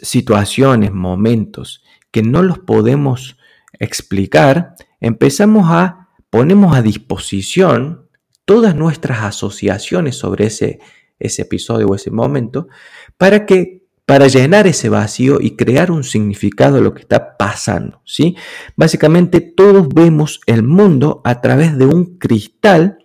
situaciones, 0.00 0.92
momentos 0.92 1.82
que 2.10 2.22
no 2.22 2.42
los 2.42 2.58
podemos 2.58 3.36
explicar, 3.78 4.74
empezamos 5.00 5.70
a 5.70 6.08
ponemos 6.30 6.76
a 6.76 6.82
disposición 6.82 8.08
todas 8.44 8.74
nuestras 8.74 9.22
asociaciones 9.22 10.16
sobre 10.16 10.46
ese, 10.46 10.80
ese 11.18 11.42
episodio 11.42 11.88
o 11.88 11.94
ese 11.94 12.10
momento 12.10 12.68
para 13.16 13.46
que 13.46 13.77
para 14.08 14.26
llenar 14.26 14.66
ese 14.66 14.88
vacío 14.88 15.36
y 15.38 15.50
crear 15.54 15.90
un 15.90 16.02
significado 16.02 16.76
de 16.76 16.80
lo 16.80 16.94
que 16.94 17.02
está 17.02 17.36
pasando, 17.36 18.00
¿sí? 18.06 18.36
Básicamente 18.74 19.42
todos 19.42 19.86
vemos 19.90 20.40
el 20.46 20.62
mundo 20.62 21.20
a 21.24 21.42
través 21.42 21.76
de 21.76 21.84
un 21.84 22.16
cristal, 22.16 23.00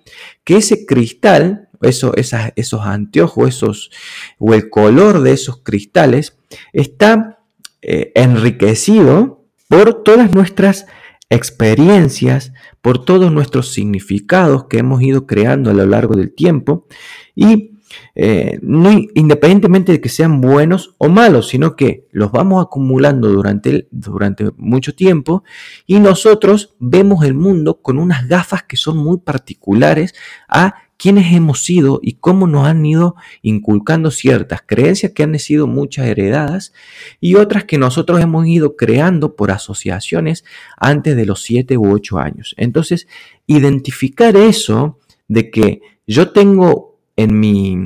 que 0.45 0.55
ese 0.55 0.85
cristal, 0.85 1.67
eso, 1.81 2.13
esos 2.15 2.81
anteojos, 2.83 3.49
esos, 3.49 3.91
o 4.39 4.53
el 4.53 4.69
color 4.69 5.23
de 5.23 5.33
esos 5.33 5.57
cristales, 5.61 6.37
está 6.71 7.39
eh, 7.81 8.13
enriquecido 8.15 9.43
por 9.67 10.03
todas 10.03 10.31
nuestras 10.31 10.85
experiencias, 11.29 12.53
por 12.81 13.03
todos 13.03 13.29
nuestros 13.29 13.73
significados 13.73 14.67
que 14.69 14.77
hemos 14.77 15.01
ido 15.01 15.27
creando 15.27 15.69
a 15.69 15.73
lo 15.73 15.85
largo 15.85 16.15
del 16.15 16.33
tiempo 16.33 16.87
y 17.35 17.72
eh, 18.15 18.59
no, 18.61 18.91
independientemente 19.15 19.91
de 19.91 20.01
que 20.01 20.09
sean 20.09 20.41
buenos 20.41 20.95
o 20.97 21.09
malos, 21.09 21.49
sino 21.49 21.75
que 21.75 22.07
los 22.11 22.31
vamos 22.31 22.63
acumulando 22.63 23.29
durante, 23.29 23.87
durante 23.91 24.51
mucho 24.57 24.95
tiempo 24.95 25.43
y 25.85 25.99
nosotros 25.99 26.75
vemos 26.79 27.25
el 27.25 27.33
mundo 27.33 27.81
con 27.81 27.97
unas 27.97 28.27
gafas 28.27 28.63
que 28.63 28.77
son 28.77 28.97
muy 28.97 29.17
particulares 29.17 30.13
a 30.47 30.75
quiénes 30.97 31.33
hemos 31.33 31.63
sido 31.63 31.99
y 32.01 32.13
cómo 32.13 32.47
nos 32.47 32.65
han 32.65 32.85
ido 32.85 33.15
inculcando 33.41 34.09
ciertas 34.09 34.61
creencias 34.65 35.11
que 35.11 35.23
han 35.23 35.37
sido 35.37 35.67
muchas 35.67 36.05
heredadas 36.07 36.71
y 37.19 37.35
otras 37.35 37.65
que 37.65 37.77
nosotros 37.77 38.21
hemos 38.21 38.47
ido 38.47 38.77
creando 38.77 39.35
por 39.35 39.51
asociaciones 39.51 40.45
antes 40.77 41.15
de 41.15 41.25
los 41.25 41.41
7 41.43 41.77
u 41.77 41.91
8 41.91 42.19
años. 42.19 42.55
Entonces, 42.57 43.07
identificar 43.47 44.37
eso 44.37 44.99
de 45.27 45.51
que 45.51 45.81
yo 46.07 46.31
tengo 46.31 46.92
en 47.15 47.39
mi, 47.39 47.77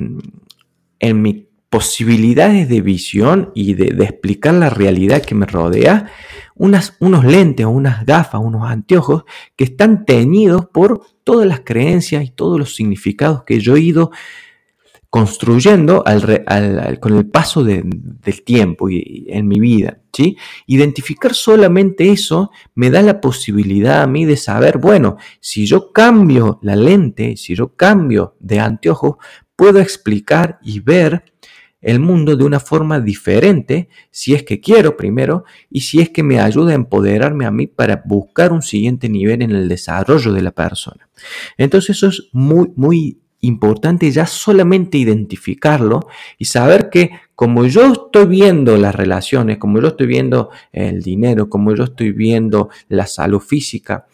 en 0.99 1.21
mi 1.21 1.47
posibilidades 1.69 2.69
de 2.69 2.81
visión 2.81 3.51
y 3.53 3.73
de, 3.73 4.03
explicar 4.03 4.53
la 4.53 4.69
realidad 4.69 5.21
que 5.21 5.35
me 5.35 5.45
rodea, 5.45 6.09
unas, 6.55 6.95
unos 6.99 7.25
lentes 7.25 7.65
o 7.65 7.69
unas 7.69 8.05
gafas, 8.05 8.41
unos 8.43 8.69
anteojos 8.69 9.23
que 9.55 9.65
están 9.65 10.05
teñidos 10.05 10.65
por 10.67 11.01
todas 11.23 11.45
las 11.45 11.61
creencias 11.61 12.23
y 12.23 12.29
todos 12.29 12.57
los 12.57 12.75
significados 12.75 13.43
que 13.43 13.59
yo 13.59 13.75
he 13.75 13.81
ido 13.81 14.11
construyendo 15.17 16.03
con 16.99 17.17
el 17.17 17.25
paso 17.27 17.63
del 17.63 18.43
tiempo 18.45 18.87
y, 18.87 19.25
en 19.29 19.47
mi 19.47 19.59
vida. 19.59 19.99
¿sí? 20.13 20.37
Identificar 20.67 21.33
solamente 21.33 22.11
eso 22.11 22.51
me 22.75 22.91
da 22.91 23.01
la 23.01 23.19
posibilidad 23.19 24.03
a 24.03 24.07
mí 24.07 24.25
de 24.25 24.37
saber, 24.37 24.77
bueno, 24.77 25.17
si 25.39 25.65
yo 25.65 25.91
cambio 25.91 26.59
la 26.61 26.75
lente, 26.75 27.35
si 27.35 27.55
yo 27.55 27.75
cambio 27.75 28.35
de 28.39 28.59
anteojos, 28.59 29.15
puedo 29.55 29.79
explicar 29.79 30.59
y 30.61 30.81
ver 30.81 31.33
el 31.81 31.99
mundo 31.99 32.35
de 32.35 32.43
una 32.43 32.59
forma 32.59 32.99
diferente, 32.99 33.89
si 34.11 34.35
es 34.35 34.43
que 34.43 34.59
quiero 34.59 34.97
primero, 34.97 35.45
y 35.71 35.81
si 35.81 35.99
es 35.99 36.11
que 36.11 36.21
me 36.21 36.39
ayuda 36.39 36.73
a 36.73 36.75
empoderarme 36.75 37.47
a 37.47 37.51
mí 37.51 37.65
para 37.65 38.03
buscar 38.05 38.51
un 38.51 38.61
siguiente 38.61 39.09
nivel 39.09 39.41
en 39.41 39.49
el 39.49 39.67
desarrollo 39.67 40.31
de 40.31 40.43
la 40.43 40.51
persona. 40.51 41.09
Entonces 41.57 41.97
eso 41.97 42.07
es 42.07 42.29
muy, 42.33 42.71
muy 42.75 43.19
importante 43.41 44.09
ya 44.11 44.25
solamente 44.25 44.97
identificarlo 44.97 46.07
y 46.37 46.45
saber 46.45 46.89
que 46.89 47.11
como 47.35 47.65
yo 47.65 47.91
estoy 47.91 48.25
viendo 48.25 48.77
las 48.77 48.95
relaciones, 48.95 49.57
como 49.57 49.79
yo 49.79 49.89
estoy 49.89 50.07
viendo 50.07 50.49
el 50.71 51.03
dinero, 51.03 51.49
como 51.49 51.75
yo 51.75 51.83
estoy 51.83 52.11
viendo 52.11 52.69
la 52.89 53.05
salud 53.05 53.39
física, 53.39 54.07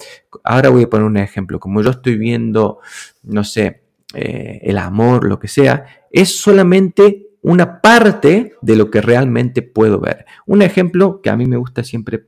ahora 0.44 0.70
voy 0.70 0.84
a 0.84 0.90
poner 0.90 1.06
un 1.06 1.18
ejemplo, 1.18 1.60
como 1.60 1.82
yo 1.82 1.92
estoy 1.92 2.18
viendo, 2.18 2.80
no 3.24 3.44
sé, 3.44 3.84
eh, 4.14 4.60
el 4.64 4.78
amor, 4.78 5.26
lo 5.26 5.40
que 5.40 5.48
sea, 5.48 5.86
es 6.12 6.38
solamente 6.38 7.28
una 7.42 7.82
parte 7.82 8.56
de 8.62 8.76
lo 8.76 8.92
que 8.92 9.02
realmente 9.02 9.62
puedo 9.62 10.00
ver. 10.00 10.26
Un 10.46 10.62
ejemplo 10.62 11.22
que 11.22 11.30
a 11.30 11.38
mí 11.38 11.46
me 11.46 11.58
gusta 11.58 11.84
siempre 11.84 12.24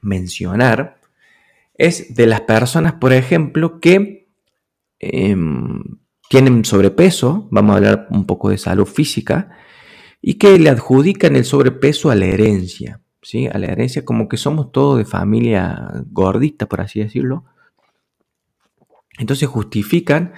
mencionar 0.00 0.98
es 1.74 2.14
de 2.14 2.26
las 2.26 2.42
personas, 2.42 2.94
por 2.94 3.12
ejemplo, 3.12 3.80
que 3.80 4.25
em, 4.98 5.82
tienen 6.28 6.64
sobrepeso, 6.64 7.48
vamos 7.50 7.74
a 7.74 7.76
hablar 7.76 8.08
un 8.10 8.26
poco 8.26 8.50
de 8.50 8.58
salud 8.58 8.86
física, 8.86 9.56
y 10.20 10.34
que 10.34 10.58
le 10.58 10.70
adjudican 10.70 11.36
el 11.36 11.44
sobrepeso 11.44 12.10
a 12.10 12.14
la 12.14 12.26
herencia, 12.26 13.00
¿sí? 13.22 13.46
A 13.46 13.58
la 13.58 13.66
herencia 13.66 14.04
como 14.04 14.28
que 14.28 14.36
somos 14.36 14.72
todos 14.72 14.98
de 14.98 15.04
familia 15.04 16.04
gordita, 16.10 16.66
por 16.66 16.80
así 16.80 17.00
decirlo. 17.00 17.44
Entonces 19.18 19.48
justifican 19.48 20.32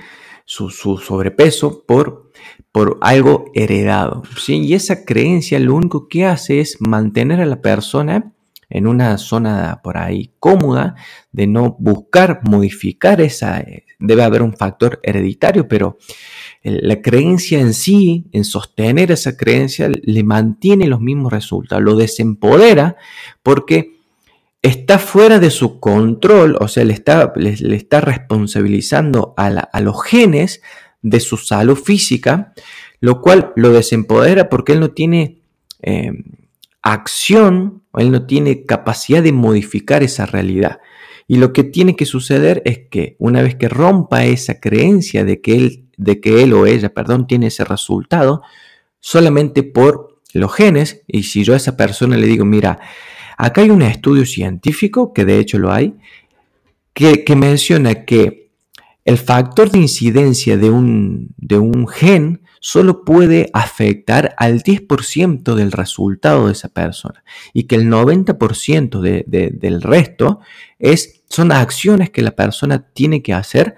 su, 0.49 0.71
sobrepeso 0.71 1.85
por, 1.87 2.33
por 2.73 2.99
algo 3.03 3.51
heredado. 3.55 4.23
¿sí? 4.39 4.65
Y 4.65 4.75
esa 4.75 5.05
creencia 5.05 5.59
lo 5.61 5.75
único 5.75 6.09
que 6.09 6.25
hace 6.25 6.61
es 6.61 6.79
mantener 6.81 7.41
a 7.41 7.47
la 7.47 7.61
persona 7.61 8.33
en 8.71 8.87
una 8.87 9.17
zona 9.19 9.81
por 9.83 9.99
ahí 9.99 10.33
cómoda, 10.39 10.95
de 11.33 11.47
no 11.47 11.77
buscar 11.79 12.41
modificar 12.45 13.21
esa, 13.21 13.65
debe 13.99 14.23
haber 14.23 14.43
un 14.43 14.57
factor 14.57 15.01
hereditario, 15.03 15.69
pero 15.69 15.99
la 16.63 17.01
creencia 17.01 17.61
en 17.61 17.73
sí, 17.73 18.27
en 18.33 18.45
sostener 18.45 19.11
esa 19.11 19.37
creencia, 19.37 19.89
le 19.89 20.23
mantiene 20.23 20.87
los 20.87 21.01
mismos 21.01 21.33
resultados, 21.33 21.83
lo 21.83 21.97
desempodera 21.97 22.97
porque 23.43 23.99
está 24.63 24.99
fuera 24.99 25.39
de 25.39 25.51
su 25.51 25.81
control, 25.81 26.57
o 26.61 26.69
sea, 26.69 26.85
le 26.85 26.93
está, 26.93 27.33
le, 27.37 27.53
está 27.75 28.01
responsabilizando 28.01 29.35
a, 29.37 29.81
los 29.81 30.05
genes 30.05 30.61
de 31.01 31.21
su 31.21 31.37
salud 31.37 31.77
física, 31.77 32.53
lo 33.01 33.21
cual 33.21 33.53
lo 33.57 33.71
desempodera 33.71 34.49
porque 34.49 34.73
él 34.73 34.81
no 34.81 34.91
tiene 34.91 35.39
eh, 35.83 36.13
acción, 36.83 37.83
él 37.95 38.11
no 38.11 38.27
tiene 38.27 38.65
capacidad 38.65 39.23
de 39.23 39.33
modificar 39.33 40.03
esa 40.03 40.27
realidad. 40.27 40.81
Y 41.27 41.37
lo 41.37 41.53
que 41.53 41.65
tiene 41.65 41.97
que 41.97 42.07
suceder 42.07 42.63
es 42.65 42.81
que 42.91 43.17
una 43.19 43.43
vez 43.43 43.57
que 43.57 43.69
rompa 43.69 44.25
esa 44.25 44.61
creencia 44.61 45.25
de 45.25 45.41
que 45.41 45.57
él, 45.57 45.85
de 45.97 46.21
que 46.21 46.43
él 46.43 46.53
o 46.55 46.67
ella, 46.67 46.95
perdón, 46.95 47.27
tiene 47.27 47.49
ese 47.49 47.65
resultado, 47.65 48.43
solamente 49.01 49.63
por 49.63 50.21
los 50.33 50.55
genes, 50.55 51.03
y 51.07 51.25
si 51.25 51.45
yo 51.45 51.55
a 51.55 51.59
esa 51.59 51.77
persona 51.77 52.17
le 52.17 52.27
digo, 52.27 52.45
mira, 52.45 52.81
Acá 53.39 53.61
hay 53.61 53.71
un 53.71 53.83
estudio 53.83 54.27
científico, 54.27 55.13
que 55.15 55.25
de 55.25 55.39
hecho 55.39 55.59
lo 55.59 55.73
hay, 55.73 55.95
que, 56.93 57.25
menciona 57.37 58.05
que 58.05 58.51
el 59.05 59.17
factor 59.17 59.71
de 59.71 59.79
incidencia 59.79 60.57
de 60.57 60.71
un, 60.71 61.29
de 61.37 61.57
un 61.57 61.87
gen 61.87 62.43
solo 62.61 63.05
puede 63.05 63.51
afectar 63.53 64.35
al 64.37 64.63
10% 64.63 65.55
del 65.55 65.73
resultado 65.73 66.47
de 66.47 66.53
esa 66.53 66.69
persona 66.69 67.25
y 67.53 67.65
que 67.65 67.77
el 67.77 67.89
90% 67.89 69.01
del 69.27 69.83
resto 69.83 70.41
es, 70.79 71.23
son 71.29 71.53
acciones 71.53 72.11
que 72.11 72.23
la 72.23 72.33
persona 72.33 72.89
tiene 72.93 73.23
que 73.23 73.35
hacer 73.35 73.75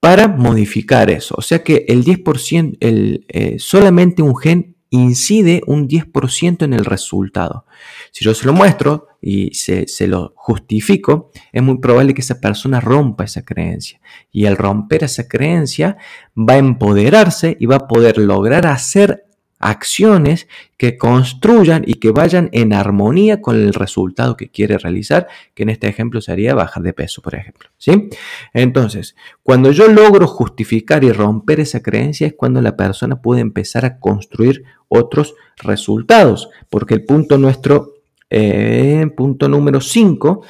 para 0.00 0.28
modificar 0.28 1.10
eso. 1.10 1.34
O 1.36 1.42
sea 1.42 1.62
que 1.62 1.84
el 1.88 2.04
10%, 2.04 2.76
el, 2.80 3.26
eh, 3.28 3.56
solamente 3.58 4.22
un 4.22 4.36
gen 4.36 4.76
incide 4.90 5.62
un 5.66 5.88
10% 5.88 6.64
en 6.64 6.72
el 6.72 6.84
resultado. 6.84 7.66
Si 8.10 8.24
yo 8.24 8.34
se 8.34 8.46
lo 8.46 8.52
muestro 8.52 9.08
y 9.20 9.54
se, 9.54 9.86
lo 10.06 10.32
justifico, 10.36 11.30
es 11.52 11.62
muy 11.62 11.78
probable 11.78 12.14
que 12.14 12.22
esa 12.22 12.40
persona 12.40 12.80
rompa 12.80 13.24
esa 13.24 13.42
creencia. 13.42 14.00
Y 14.32 14.46
al 14.46 14.56
romper 14.56 15.04
esa 15.04 15.28
creencia 15.28 15.98
va 16.36 16.54
a 16.54 16.58
empoderarse 16.58 17.56
y 17.58 17.66
va 17.66 17.76
a 17.76 17.88
poder 17.88 18.18
lograr 18.18 18.66
hacer 18.66 19.24
acciones 19.58 20.46
que 20.76 20.96
construyan 20.96 21.82
y 21.84 21.94
que 21.94 22.10
vayan 22.10 22.48
en 22.52 22.72
armonía 22.72 23.40
con 23.40 23.56
el 23.56 23.74
resultado 23.74 24.36
que 24.36 24.50
quiere 24.50 24.78
realizar, 24.78 25.26
que 25.54 25.64
en 25.64 25.70
este 25.70 25.88
ejemplo 25.88 26.20
sería 26.20 26.54
bajar 26.54 26.82
de 26.82 26.92
peso, 26.92 27.22
por 27.22 27.34
ejemplo. 27.34 27.68
¿sí? 27.76 28.08
Entonces, 28.54 29.16
cuando 29.42 29.72
yo 29.72 29.88
logro 29.88 30.26
justificar 30.26 31.02
y 31.02 31.12
romper 31.12 31.60
esa 31.60 31.82
creencia 31.82 32.28
es 32.28 32.34
cuando 32.34 32.62
la 32.62 32.76
persona 32.76 33.20
puede 33.20 33.40
empezar 33.40 33.84
a 33.84 33.98
construir 33.98 34.64
otros 34.88 35.34
resultados, 35.58 36.48
porque 36.70 36.94
el 36.94 37.04
punto 37.04 37.38
nuestro, 37.38 37.94
eh, 38.30 39.06
punto 39.16 39.48
número 39.48 39.80
5, 39.80 40.42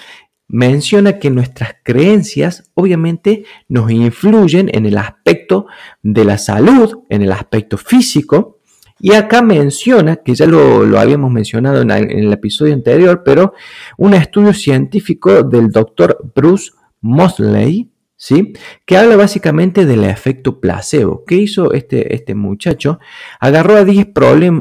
menciona 0.49 1.19
que 1.19 1.31
nuestras 1.31 1.77
creencias 1.83 2.71
obviamente 2.75 3.45
nos 3.69 3.91
influyen 3.91 4.71
en 4.73 4.87
el 4.87 4.97
aspecto 4.97 5.67
de 6.03 6.25
la 6.25 6.39
salud, 6.39 7.01
en 7.11 7.23
el 7.23 7.33
aspecto 7.33 7.77
físico, 7.77 8.59
y 9.01 9.13
acá 9.13 9.43
menciona, 9.43 10.17
que 10.17 10.35
ya 10.35 10.47
lo, 10.47 10.99
habíamos 10.99 11.31
mencionado 11.31 11.83
en, 11.83 11.91
el 11.91 12.33
episodio 12.33 12.75
anterior, 12.75 13.23
pero 13.25 13.53
un 13.97 14.15
estudio 14.15 14.53
científico 14.53 15.45
del 15.45 15.71
doctor 15.71 16.19
Bruce 16.35 16.73
Mosley, 17.01 17.89
¿sí? 18.19 18.53
que 18.85 18.99
habla 18.99 19.17
básicamente 19.17 19.87
del 19.87 20.05
efecto 20.05 20.61
placebo. 20.61 21.25
¿Qué 21.25 21.37
hizo 21.37 21.73
este, 21.73 22.15
este 22.15 22.35
muchacho? 22.35 22.99
Agarró 23.41 23.77
a 23.77 23.85
10, 23.85 24.09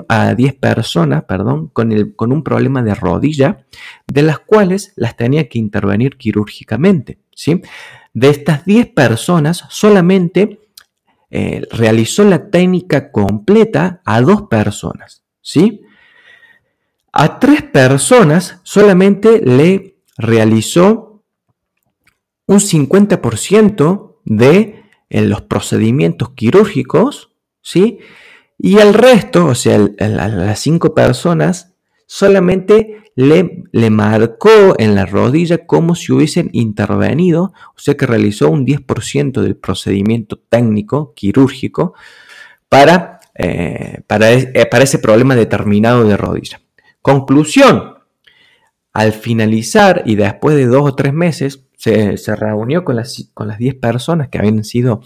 a 0.08 0.36
10 0.36 0.54
personas 0.56 1.24
perdón, 1.26 1.68
con, 1.74 1.92
el, 1.92 2.16
con 2.16 2.32
un 2.32 2.44
problema 2.44 2.82
de 2.84 2.96
rodilla, 2.96 3.66
de 4.06 4.22
las 4.22 4.40
cuales 4.40 4.94
las 4.96 5.18
tenía 5.18 5.50
que 5.50 5.60
intervenir 5.60 6.18
quirúrgicamente. 6.18 7.18
¿sí? 7.36 7.62
De 8.14 8.30
estas 8.30 8.64
10 8.64 8.94
personas, 8.94 9.66
solamente 9.70 10.60
eh, 11.30 11.68
realizó 11.72 12.24
la 12.24 12.50
técnica 12.50 13.12
completa 13.12 14.02
a 14.06 14.22
dos 14.22 14.44
personas, 14.44 15.24
¿sí? 15.42 15.82
A 17.12 17.40
tres 17.40 17.64
personas 17.64 18.62
solamente 18.64 19.42
le 19.44 19.98
realizó 20.18 21.07
un 22.48 22.60
50% 22.60 24.16
de 24.26 24.84
eh, 25.10 25.22
los 25.22 25.42
procedimientos 25.42 26.32
quirúrgicos, 26.32 27.32
¿sí? 27.62 28.00
Y 28.58 28.80
al 28.80 28.94
resto, 28.94 29.46
o 29.46 29.56
sea, 29.56 29.76
a 30.00 30.08
las 30.08 30.60
cinco 30.60 30.96
personas, 30.96 31.76
solamente 32.08 33.04
le, 33.16 33.64
le, 33.72 33.90
marcó 33.90 34.76
en 34.80 34.96
la 34.96 35.06
rodilla 35.06 35.66
como 35.66 35.94
si 35.94 36.12
hubiesen 36.12 36.50
intervenido, 36.54 37.54
o 37.76 37.80
sea 37.80 37.96
que 37.96 38.08
realizó 38.08 38.50
un 38.50 38.66
10% 38.66 39.42
del 39.42 39.56
procedimiento 39.56 40.40
técnico, 40.50 41.14
quirúrgico, 41.16 41.94
para, 42.70 43.20
eh, 43.36 44.02
eh, 44.08 44.66
para 44.66 44.84
ese 44.84 45.00
problema 45.00 45.36
determinado 45.36 46.04
de 46.06 46.18
rodilla. 46.18 46.62
Conclusión, 47.02 47.96
al 48.94 49.14
finalizar 49.14 50.04
y 50.06 50.16
después 50.16 50.56
de 50.56 50.66
dos 50.66 50.84
o 50.84 50.96
tres 50.96 51.14
meses, 51.14 51.67
se, 51.78 52.36
reunió 52.36 52.84
con 52.84 52.96
las, 52.96 53.30
con 53.34 53.48
las 53.48 53.58
10 53.60 53.76
personas 53.76 54.30
que 54.30 54.40
habían 54.40 54.64
sido 54.64 55.02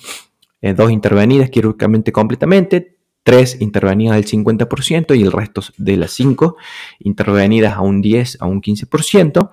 eh, 0.61 0.73
dos 0.73 0.91
intervenidas 0.91 1.49
quirúrgicamente 1.49 2.11
completamente, 2.11 2.97
tres 3.23 3.59
intervenidas 3.59 4.15
al 4.15 4.25
50% 4.25 5.17
y 5.17 5.21
el 5.21 5.31
resto 5.31 5.61
de 5.77 5.97
las 5.97 6.11
cinco 6.11 6.55
intervenidas 6.99 7.75
a 7.75 7.81
un 7.81 8.01
10, 8.01 8.37
a 8.39 8.47
un 8.47 8.61
15%, 8.61 9.51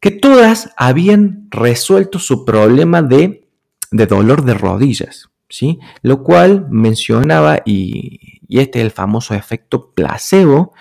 que 0.00 0.10
todas 0.10 0.72
habían 0.76 1.48
resuelto 1.50 2.18
su 2.18 2.44
problema 2.44 3.02
de, 3.02 3.46
de 3.90 4.06
dolor 4.06 4.44
de 4.44 4.54
rodillas, 4.54 5.28
¿sí? 5.48 5.78
Lo 6.00 6.24
cual 6.24 6.66
mencionaba, 6.70 7.62
y, 7.64 8.40
y 8.48 8.58
este 8.58 8.80
es 8.80 8.86
el 8.86 8.90
famoso 8.90 9.34
efecto 9.34 9.92
placebo, 9.94 10.72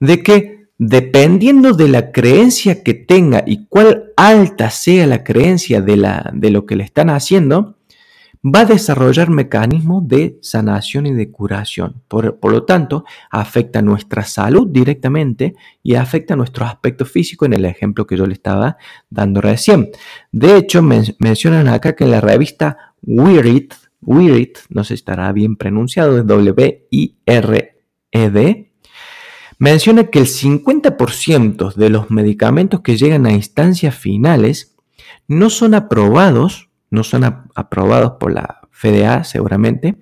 de 0.00 0.22
que 0.22 0.55
dependiendo 0.78 1.72
de 1.72 1.88
la 1.88 2.12
creencia 2.12 2.82
que 2.82 2.94
tenga 2.94 3.42
y 3.46 3.66
cuál 3.66 4.12
alta 4.16 4.70
sea 4.70 5.06
la 5.06 5.24
creencia 5.24 5.80
de, 5.80 5.96
la, 5.96 6.30
de 6.34 6.50
lo 6.50 6.66
que 6.66 6.76
le 6.76 6.84
están 6.84 7.10
haciendo, 7.10 7.76
va 8.46 8.60
a 8.60 8.66
desarrollar 8.66 9.28
mecanismos 9.30 10.06
de 10.06 10.38
sanación 10.40 11.06
y 11.06 11.14
de 11.14 11.30
curación. 11.30 12.02
Por, 12.08 12.38
lo 12.42 12.64
tanto, 12.64 13.04
afecta 13.30 13.82
nuestra 13.82 14.22
salud 14.24 14.68
directamente 14.70 15.56
y 15.82 15.96
afecta 15.96 16.36
nuestro 16.36 16.64
aspecto 16.64 17.04
físico 17.04 17.44
en 17.46 17.54
el 17.54 17.64
ejemplo 17.64 18.06
que 18.06 18.16
yo 18.16 18.26
le 18.26 18.34
estaba 18.34 18.76
dando 19.10 19.40
recién. 19.40 19.90
De 20.30 20.56
hecho, 20.56 20.82
mencionan 20.82 21.66
acá 21.68 21.96
que 21.96 22.04
en 22.04 22.12
la 22.12 22.20
revista 22.20 22.94
Wired, 23.02 23.70
Wired, 24.02 24.52
no 24.68 24.84
sé 24.84 24.88
si 24.88 24.94
estará 24.94 25.32
bien 25.32 25.56
pronunciado, 25.56 26.18
es 26.18 26.26
W-I-R-E-D, 26.26 26.72
menciona 29.58 30.04
que 30.04 30.18
el 30.18 30.26
50% 30.26 31.74
de 31.74 31.90
los 31.90 32.10
medicamentos 32.10 32.80
que 32.80 32.96
llegan 32.96 33.26
a 33.26 33.32
instancias 33.32 33.94
finales 33.94 34.76
no 35.28 35.50
son 35.50 35.74
aprobados 35.74 36.66
no 36.90 37.04
son 37.04 37.24
aprobados 37.54 38.12
por 38.18 38.32
la 38.32 38.60
FDA 38.70 39.24
seguramente, 39.24 39.96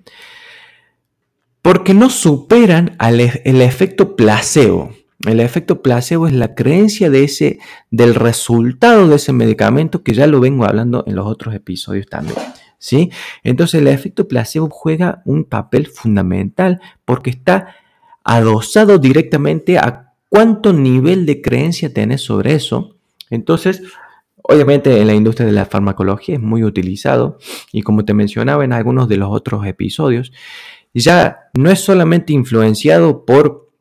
porque 1.61 1.93
no 1.93 2.09
superan 2.09 2.97
e, 2.99 3.41
el 3.45 3.61
efecto 3.61 4.15
placebo. 4.15 4.91
El 5.25 5.39
efecto 5.39 5.81
placebo 5.81 6.27
es 6.27 6.33
la 6.33 6.53
creencia 6.53 7.09
de 7.09 7.23
ese, 7.23 7.59
del 7.89 8.13
resultado 8.13 9.07
de 9.07 9.15
ese 9.15 9.33
medicamento 9.33 10.03
que 10.03 10.13
ya 10.13 10.27
lo 10.27 10.39
vengo 10.39 10.65
hablando 10.65 11.03
en 11.07 11.15
los 11.15 11.25
otros 11.25 11.55
episodios 11.55 12.05
también. 12.07 12.37
¿sí? 12.77 13.09
Entonces 13.43 13.81
el 13.81 13.87
efecto 13.87 14.27
placebo 14.27 14.69
juega 14.69 15.21
un 15.25 15.45
papel 15.45 15.87
fundamental 15.87 16.81
porque 17.05 17.31
está 17.31 17.75
adosado 18.25 18.97
directamente 18.97 19.77
a 19.77 20.13
cuánto 20.27 20.73
nivel 20.73 21.25
de 21.25 21.41
creencia 21.41 21.93
tenés 21.93 22.21
sobre 22.21 22.55
eso. 22.55 22.97
Entonces, 23.29 23.81
Obviamente 24.47 24.99
en 24.99 25.07
la 25.07 25.15
industria 25.15 25.47
de 25.47 25.53
la 25.53 25.65
farmacología 25.65 26.35
es 26.35 26.41
muy 26.41 26.63
utilizado 26.63 27.39
y 27.71 27.81
como 27.81 28.05
te 28.05 28.13
mencionaba 28.13 28.63
en 28.63 28.73
algunos 28.73 29.07
de 29.09 29.17
los 29.17 29.29
otros 29.31 29.65
episodios, 29.65 30.31
ya 30.93 31.49
no 31.53 31.71
es 31.71 31.79
solamente 31.79 32.31
influenciado 32.31 33.25
por 33.25 33.71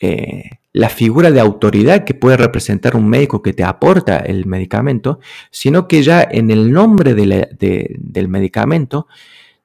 eh, 0.00 0.58
la 0.74 0.90
figura 0.90 1.30
de 1.30 1.40
autoridad 1.40 2.04
que 2.04 2.12
puede 2.12 2.36
representar 2.36 2.94
un 2.94 3.08
médico 3.08 3.40
que 3.40 3.54
te 3.54 3.64
aporta 3.64 4.18
el 4.18 4.44
medicamento, 4.44 5.18
sino 5.50 5.88
que 5.88 6.02
ya 6.02 6.26
en 6.30 6.50
el 6.50 6.72
nombre 6.72 7.14
del 7.14 8.28
medicamento 8.28 9.06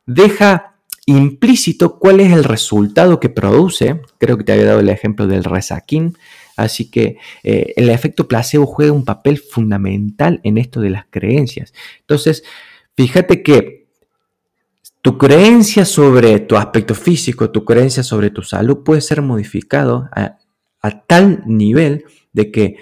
deja 0.05 0.66
implícito 1.07 1.97
cuál 1.97 2.19
es 2.19 2.31
el 2.31 2.43
resultado 2.43 3.19
que 3.19 3.29
produce. 3.29 4.01
Creo 4.19 4.37
que 4.37 4.43
te 4.43 4.51
había 4.53 4.65
dado 4.65 4.81
el 4.81 4.89
ejemplo 4.89 5.25
del 5.25 5.43
resaquín 5.43 6.15
Así 6.57 6.89
que 6.89 7.17
eh, 7.43 7.73
el 7.77 7.89
efecto 7.89 8.27
placebo 8.27 8.65
juega 8.65 8.91
un 8.91 9.05
papel 9.05 9.37
fundamental 9.37 10.41
en 10.43 10.57
esto 10.57 10.81
de 10.81 10.89
las 10.89 11.05
creencias. 11.09 11.71
Entonces, 12.01 12.43
fíjate 12.95 13.43
que 13.43 13.85
tu 15.03 15.19
creencia 15.19 15.85
sobre 15.85 16.39
tu 16.39 16.57
aspecto 16.57 16.95
físico, 16.95 17.51
tu 17.51 17.63
creencia 17.63 18.01
sobre 18.01 18.31
tu 18.31 18.41
salud 18.41 18.83
puede 18.83 19.01
ser 19.01 19.21
modificado 19.21 20.09
a, 20.11 20.39
tal 21.05 21.43
nivel 21.45 22.05
de 22.31 22.49
que 22.49 22.77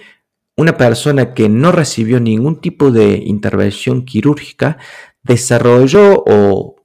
una 0.55 0.77
persona 0.77 1.33
que 1.33 1.49
no 1.49 1.71
recibió 1.71 2.19
ningún 2.19 2.61
tipo 2.61 2.91
de 2.91 3.23
intervención 3.25 4.05
quirúrgica 4.05 4.77
desarrolló 5.23 6.23
o 6.27 6.75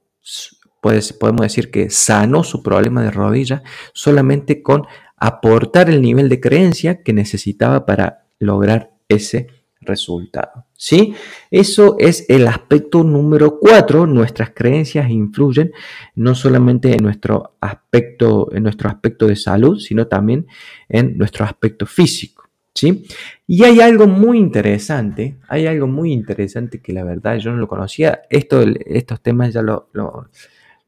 podemos 0.81 1.41
decir 1.41 1.71
que 1.71 1.89
sanó 1.89 2.43
su 2.43 2.61
problema 2.63 3.03
de 3.03 3.11
rodilla 3.11 3.63
solamente 3.93 4.61
con 4.61 4.85
aportar 5.15 5.89
el 5.89 6.01
nivel 6.01 6.27
de 6.29 6.39
creencia 6.39 7.03
que 7.03 7.13
necesitaba 7.13 7.85
para 7.85 8.25
lograr 8.39 8.91
ese 9.07 9.47
resultado. 9.81 10.65
¿Sí? 10.75 11.13
Eso 11.51 11.95
es 11.99 12.25
el 12.27 12.47
aspecto 12.47 13.03
número 13.03 13.59
cuatro. 13.59 14.07
Nuestras 14.07 14.51
creencias 14.51 15.09
influyen 15.09 15.71
no 16.15 16.33
solamente 16.33 16.91
en 16.95 17.03
nuestro 17.03 17.55
aspecto, 17.61 18.51
en 18.51 18.63
nuestro 18.63 18.89
aspecto 18.89 19.27
de 19.27 19.35
salud, 19.35 19.77
sino 19.77 20.07
también 20.07 20.47
en 20.89 21.17
nuestro 21.17 21.45
aspecto 21.45 21.85
físico. 21.85 22.41
¿Sí? 22.73 23.05
Y 23.45 23.63
hay 23.65 23.81
algo 23.81 24.07
muy 24.07 24.37
interesante, 24.37 25.37
hay 25.49 25.67
algo 25.67 25.87
muy 25.87 26.13
interesante 26.13 26.81
que 26.81 26.93
la 26.93 27.03
verdad 27.03 27.37
yo 27.37 27.51
no 27.51 27.57
lo 27.57 27.67
conocía. 27.67 28.21
Esto, 28.29 28.63
estos 28.85 29.21
temas 29.21 29.53
ya 29.53 29.61
lo, 29.61 29.89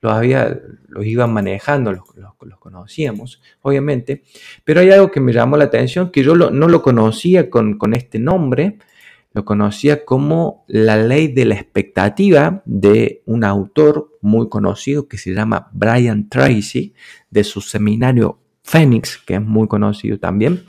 los, 0.04 0.12
había, 0.12 0.60
los 0.90 1.06
iban 1.06 1.34
manejando, 1.34 1.94
los, 1.94 2.04
conocíamos, 2.60 3.42
obviamente, 3.62 4.24
pero 4.64 4.82
hay 4.82 4.92
algo 4.92 5.10
que 5.12 5.20
me 5.20 5.34
llamó 5.34 5.58
la 5.58 5.66
atención, 5.66 6.12
que 6.12 6.24
yo 6.24 6.36
no 6.36 6.68
lo 6.68 6.82
conocía 6.82 7.50
con, 7.50 7.78
con 7.78 7.94
este 7.94 8.20
nombre, 8.20 8.78
lo 9.34 9.46
conocía 9.46 10.06
como 10.06 10.66
la 10.68 10.98
ley 10.98 11.30
de 11.30 11.46
la 11.46 11.56
expectativa 11.56 12.62
de 12.66 13.24
un 13.26 13.44
autor 13.44 14.12
muy 14.22 14.50
conocido 14.50 15.08
que 15.08 15.18
se 15.18 15.34
llama 15.34 15.70
Brian 15.72 16.30
Tracy, 16.30 16.94
de 17.30 17.44
su 17.44 17.62
seminario 17.62 18.40
Phoenix, 18.64 19.18
que 19.18 19.36
es 19.36 19.42
muy 19.42 19.68
conocido 19.68 20.20
también, 20.20 20.64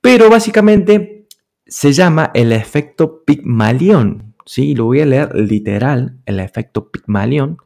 pero 0.00 0.30
básicamente 0.30 1.26
se 1.66 1.92
llama 1.92 2.30
el 2.34 2.52
efecto 2.52 3.22
Pygmalion, 3.24 4.34
¿sí? 4.46 4.74
Lo 4.74 4.86
voy 4.86 5.00
a 5.00 5.06
leer 5.06 5.34
literal, 5.34 6.18
el 6.24 6.40
efecto 6.40 6.90
Pygmalion, 6.90 7.58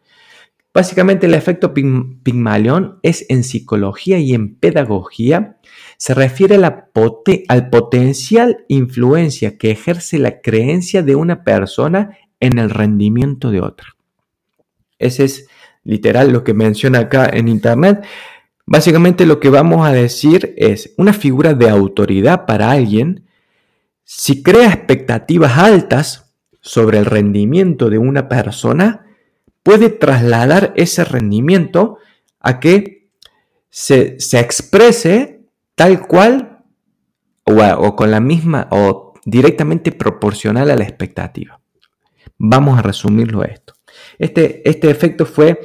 Básicamente 0.72 1.26
el 1.26 1.34
efecto 1.34 1.74
Pigmalión 1.74 3.00
es 3.02 3.26
en 3.28 3.42
psicología 3.42 4.18
y 4.18 4.34
en 4.34 4.54
pedagogía, 4.54 5.58
se 5.96 6.14
refiere 6.14 6.56
al 7.48 7.70
potencial 7.70 8.64
influencia 8.68 9.58
que 9.58 9.72
ejerce 9.72 10.18
la 10.18 10.40
creencia 10.40 11.02
de 11.02 11.16
una 11.16 11.42
persona 11.42 12.16
en 12.38 12.58
el 12.58 12.70
rendimiento 12.70 13.50
de 13.50 13.60
otra. 13.60 13.96
Ese 14.98 15.24
es 15.24 15.48
literal 15.82 16.30
lo 16.32 16.44
que 16.44 16.54
menciona 16.54 17.00
acá 17.00 17.28
en 17.32 17.48
Internet. 17.48 18.04
Básicamente 18.64 19.26
lo 19.26 19.40
que 19.40 19.50
vamos 19.50 19.84
a 19.84 19.92
decir 19.92 20.54
es 20.56 20.94
una 20.96 21.12
figura 21.12 21.54
de 21.54 21.68
autoridad 21.68 22.46
para 22.46 22.70
alguien, 22.70 23.26
si 24.04 24.42
crea 24.42 24.68
expectativas 24.68 25.58
altas 25.58 26.32
sobre 26.60 26.98
el 26.98 27.06
rendimiento 27.06 27.90
de 27.90 27.98
una 27.98 28.28
persona, 28.28 29.06
puede 29.62 29.90
trasladar 29.90 30.72
ese 30.76 31.04
rendimiento 31.04 31.98
a 32.40 32.60
que 32.60 33.10
se, 33.70 34.16
exprese 34.32 35.42
tal 35.74 36.06
cual 36.06 36.64
o, 37.44 37.96
con 37.96 38.10
la 38.10 38.20
misma 38.20 38.68
o 38.70 39.14
directamente 39.24 39.92
proporcional 39.92 40.70
a 40.70 40.76
la 40.76 40.84
expectativa. 40.84 41.60
Vamos 42.38 42.78
a 42.78 42.82
resumirlo 42.82 43.44
esto. 43.44 43.74
Este, 44.18 44.68
este 44.68 44.90
efecto 44.90 45.26
fue 45.26 45.60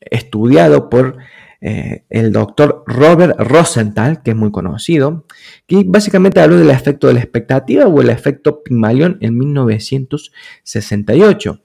estudiado 0.00 0.88
por 0.88 1.18
eh, 1.60 2.04
el 2.10 2.32
doctor 2.32 2.84
Robert 2.86 3.38
Rosenthal, 3.38 4.22
que 4.22 4.32
es 4.32 4.36
muy 4.36 4.50
conocido, 4.50 5.24
que 5.66 5.84
básicamente 5.86 6.40
habló 6.40 6.58
del 6.58 6.68
efecto 6.70 7.06
de 7.06 7.14
la 7.14 7.20
expectativa 7.20 7.86
o 7.86 8.02
el 8.02 8.10
efecto 8.10 8.62
Pygmalion 8.62 9.16
en 9.20 9.38
1968. 9.38 11.62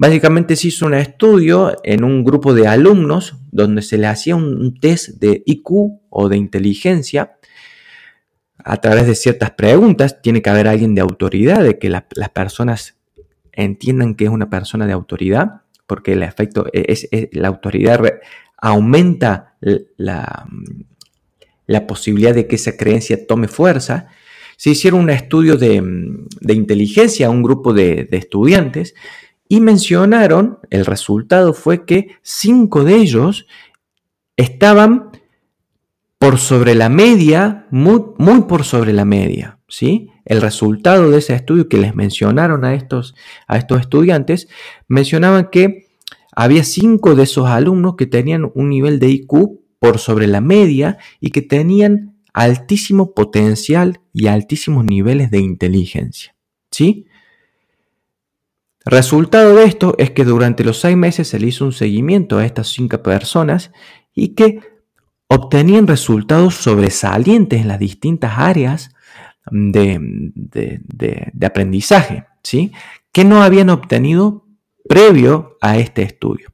Básicamente 0.00 0.54
se 0.54 0.68
hizo 0.68 0.86
un 0.86 0.94
estudio 0.94 1.76
en 1.82 2.04
un 2.04 2.22
grupo 2.22 2.54
de 2.54 2.68
alumnos 2.68 3.34
donde 3.50 3.82
se 3.82 3.98
le 3.98 4.06
hacía 4.06 4.36
un 4.36 4.78
test 4.78 5.18
de 5.18 5.42
IQ 5.44 6.00
o 6.08 6.28
de 6.28 6.36
inteligencia 6.36 7.36
a 8.58 8.76
través 8.76 9.08
de 9.08 9.16
ciertas 9.16 9.50
preguntas. 9.50 10.22
Tiene 10.22 10.40
que 10.40 10.50
haber 10.50 10.68
alguien 10.68 10.94
de 10.94 11.00
autoridad, 11.00 11.64
de 11.64 11.80
que 11.80 11.88
las 11.90 12.30
personas 12.32 12.96
entiendan 13.52 14.14
que 14.14 14.26
es 14.26 14.30
una 14.30 14.48
persona 14.48 14.86
de 14.86 14.92
autoridad, 14.92 15.62
porque 15.88 16.12
el 16.12 16.22
efecto 16.22 16.66
es, 16.72 17.08
la 17.32 17.48
autoridad 17.48 18.00
aumenta 18.56 19.56
la, 19.60 20.46
la, 21.66 21.86
posibilidad 21.88 22.36
de 22.36 22.46
que 22.46 22.54
esa 22.54 22.76
creencia 22.76 23.26
tome 23.26 23.48
fuerza. 23.48 24.06
Se 24.56 24.70
hicieron 24.70 25.00
un 25.00 25.10
estudio 25.10 25.56
de, 25.56 25.82
inteligencia 26.54 27.26
a 27.26 27.30
un 27.30 27.42
grupo 27.42 27.72
de, 27.72 28.04
de 28.04 28.16
estudiantes 28.16 28.94
y 29.48 29.60
mencionaron, 29.60 30.58
el 30.70 30.84
resultado 30.84 31.54
fue 31.54 31.84
que 31.86 32.16
cinco 32.22 32.84
de 32.84 32.96
ellos 32.96 33.46
estaban 34.36 35.10
por 36.18 36.38
sobre 36.38 36.74
la 36.74 36.88
media, 36.88 37.66
muy, 37.70 38.42
por 38.48 38.64
sobre 38.64 38.92
la 38.92 39.04
media. 39.04 39.60
¿sí? 39.68 40.10
El 40.24 40.40
resultado 40.40 41.10
de 41.10 41.18
ese 41.18 41.34
estudio 41.34 41.68
que 41.68 41.78
les 41.78 41.94
mencionaron 41.94 42.64
a 42.64 42.74
estos, 42.74 43.14
a 43.46 43.56
estos 43.56 43.80
estudiantes, 43.80 44.48
mencionaban 44.88 45.48
que 45.50 45.88
había 46.34 46.64
cinco 46.64 47.14
de 47.14 47.24
esos 47.24 47.48
alumnos 47.48 47.96
que 47.96 48.06
tenían 48.06 48.50
un 48.54 48.68
nivel 48.68 48.98
de 48.98 49.08
IQ 49.08 49.60
por 49.78 49.98
sobre 49.98 50.26
la 50.26 50.40
media 50.40 50.98
y 51.20 51.30
que 51.30 51.42
tenían 51.42 52.16
altísimo 52.32 53.14
potencial 53.14 54.00
y 54.12 54.26
altísimos 54.26 54.84
niveles 54.84 55.30
de 55.30 55.38
inteligencia, 55.38 56.36
¿sí? 56.70 57.07
Resultado 58.90 59.54
de 59.54 59.64
esto 59.64 59.94
es 59.98 60.12
que 60.12 60.24
durante 60.24 60.64
los 60.64 60.80
seis 60.80 60.96
meses 60.96 61.28
se 61.28 61.38
le 61.38 61.48
hizo 61.48 61.66
un 61.66 61.72
seguimiento 61.72 62.38
a 62.38 62.46
estas 62.46 62.68
cinco 62.68 63.02
personas 63.02 63.70
y 64.14 64.28
que 64.28 64.60
obtenían 65.28 65.86
resultados 65.86 66.54
sobresalientes 66.54 67.60
en 67.60 67.68
las 67.68 67.78
distintas 67.78 68.38
áreas 68.38 68.94
de, 69.50 70.00
aprendizaje, 71.44 72.24
¿sí? 72.42 72.72
que 73.12 73.26
no 73.26 73.42
habían 73.42 73.68
obtenido 73.68 74.46
previo 74.88 75.58
a 75.60 75.76
este 75.76 76.00
estudio. 76.00 76.48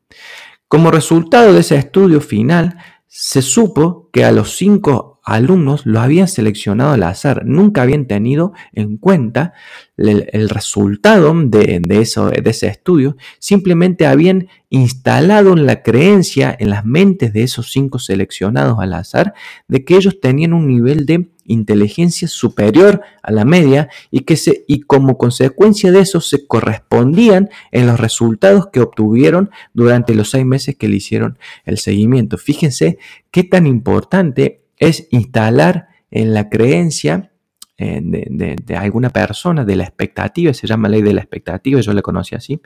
Como 0.66 0.90
resultado 0.90 1.52
de 1.52 1.60
ese 1.60 1.76
estudio 1.76 2.20
final, 2.20 2.78
se 3.06 3.42
supo 3.42 4.10
que 4.12 4.24
a 4.24 4.32
los 4.32 4.56
cinco 4.56 5.13
alumnos 5.24 5.86
lo 5.86 6.00
habían 6.00 6.28
seleccionado 6.28 6.92
al 6.92 7.02
azar, 7.02 7.44
nunca 7.46 7.82
habían 7.82 8.06
tenido 8.06 8.52
en 8.72 8.98
cuenta 8.98 9.54
el, 9.96 10.48
resultado 10.48 11.32
de, 11.34 11.80
eso, 11.90 12.30
de 12.30 12.50
ese 12.50 12.66
estudio, 12.66 13.16
simplemente 13.38 14.06
habían 14.06 14.48
instalado 14.68 15.54
la 15.56 15.82
creencia 15.82 16.54
en 16.58 16.70
las 16.70 16.84
mentes 16.84 17.32
de 17.32 17.42
esos 17.44 17.72
cinco 17.72 17.98
seleccionados 17.98 18.78
al 18.80 18.92
azar 18.92 19.34
de 19.68 19.84
que 19.84 19.96
ellos 19.96 20.20
tenían 20.20 20.52
un 20.52 20.66
nivel 20.66 21.06
de 21.06 21.30
inteligencia 21.46 22.26
superior 22.26 23.02
a 23.22 23.30
la 23.30 23.44
media 23.44 23.88
y 24.10 24.20
que 24.20 24.36
se, 24.36 24.64
y 24.66 24.80
como 24.80 25.16
consecuencia 25.16 25.92
de 25.92 26.00
eso 26.00 26.20
se 26.20 26.46
correspondían 26.46 27.50
en 27.70 27.86
los 27.86 28.00
resultados 28.00 28.68
que 28.72 28.80
obtuvieron 28.80 29.50
durante 29.74 30.14
los 30.14 30.30
seis 30.30 30.44
meses 30.44 30.76
que 30.76 30.88
le 30.88 30.96
hicieron 30.96 31.38
el 31.64 31.78
seguimiento. 31.78 32.38
Fíjense 32.38 32.98
qué 33.30 33.44
tan 33.44 33.66
importante 33.66 34.63
es 34.76 35.08
instalar 35.10 35.88
en 36.10 36.34
la 36.34 36.48
creencia 36.48 37.32
de, 37.76 38.76
alguna 38.76 39.10
persona, 39.10 39.64
de 39.64 39.76
la 39.76 39.84
expectativa, 39.84 40.54
se 40.54 40.66
llama 40.66 40.88
ley 40.88 41.02
de 41.02 41.12
la 41.12 41.20
expectativa, 41.20 41.80
yo 41.80 41.92
la 41.92 42.02
conocí 42.02 42.34
así. 42.34 42.60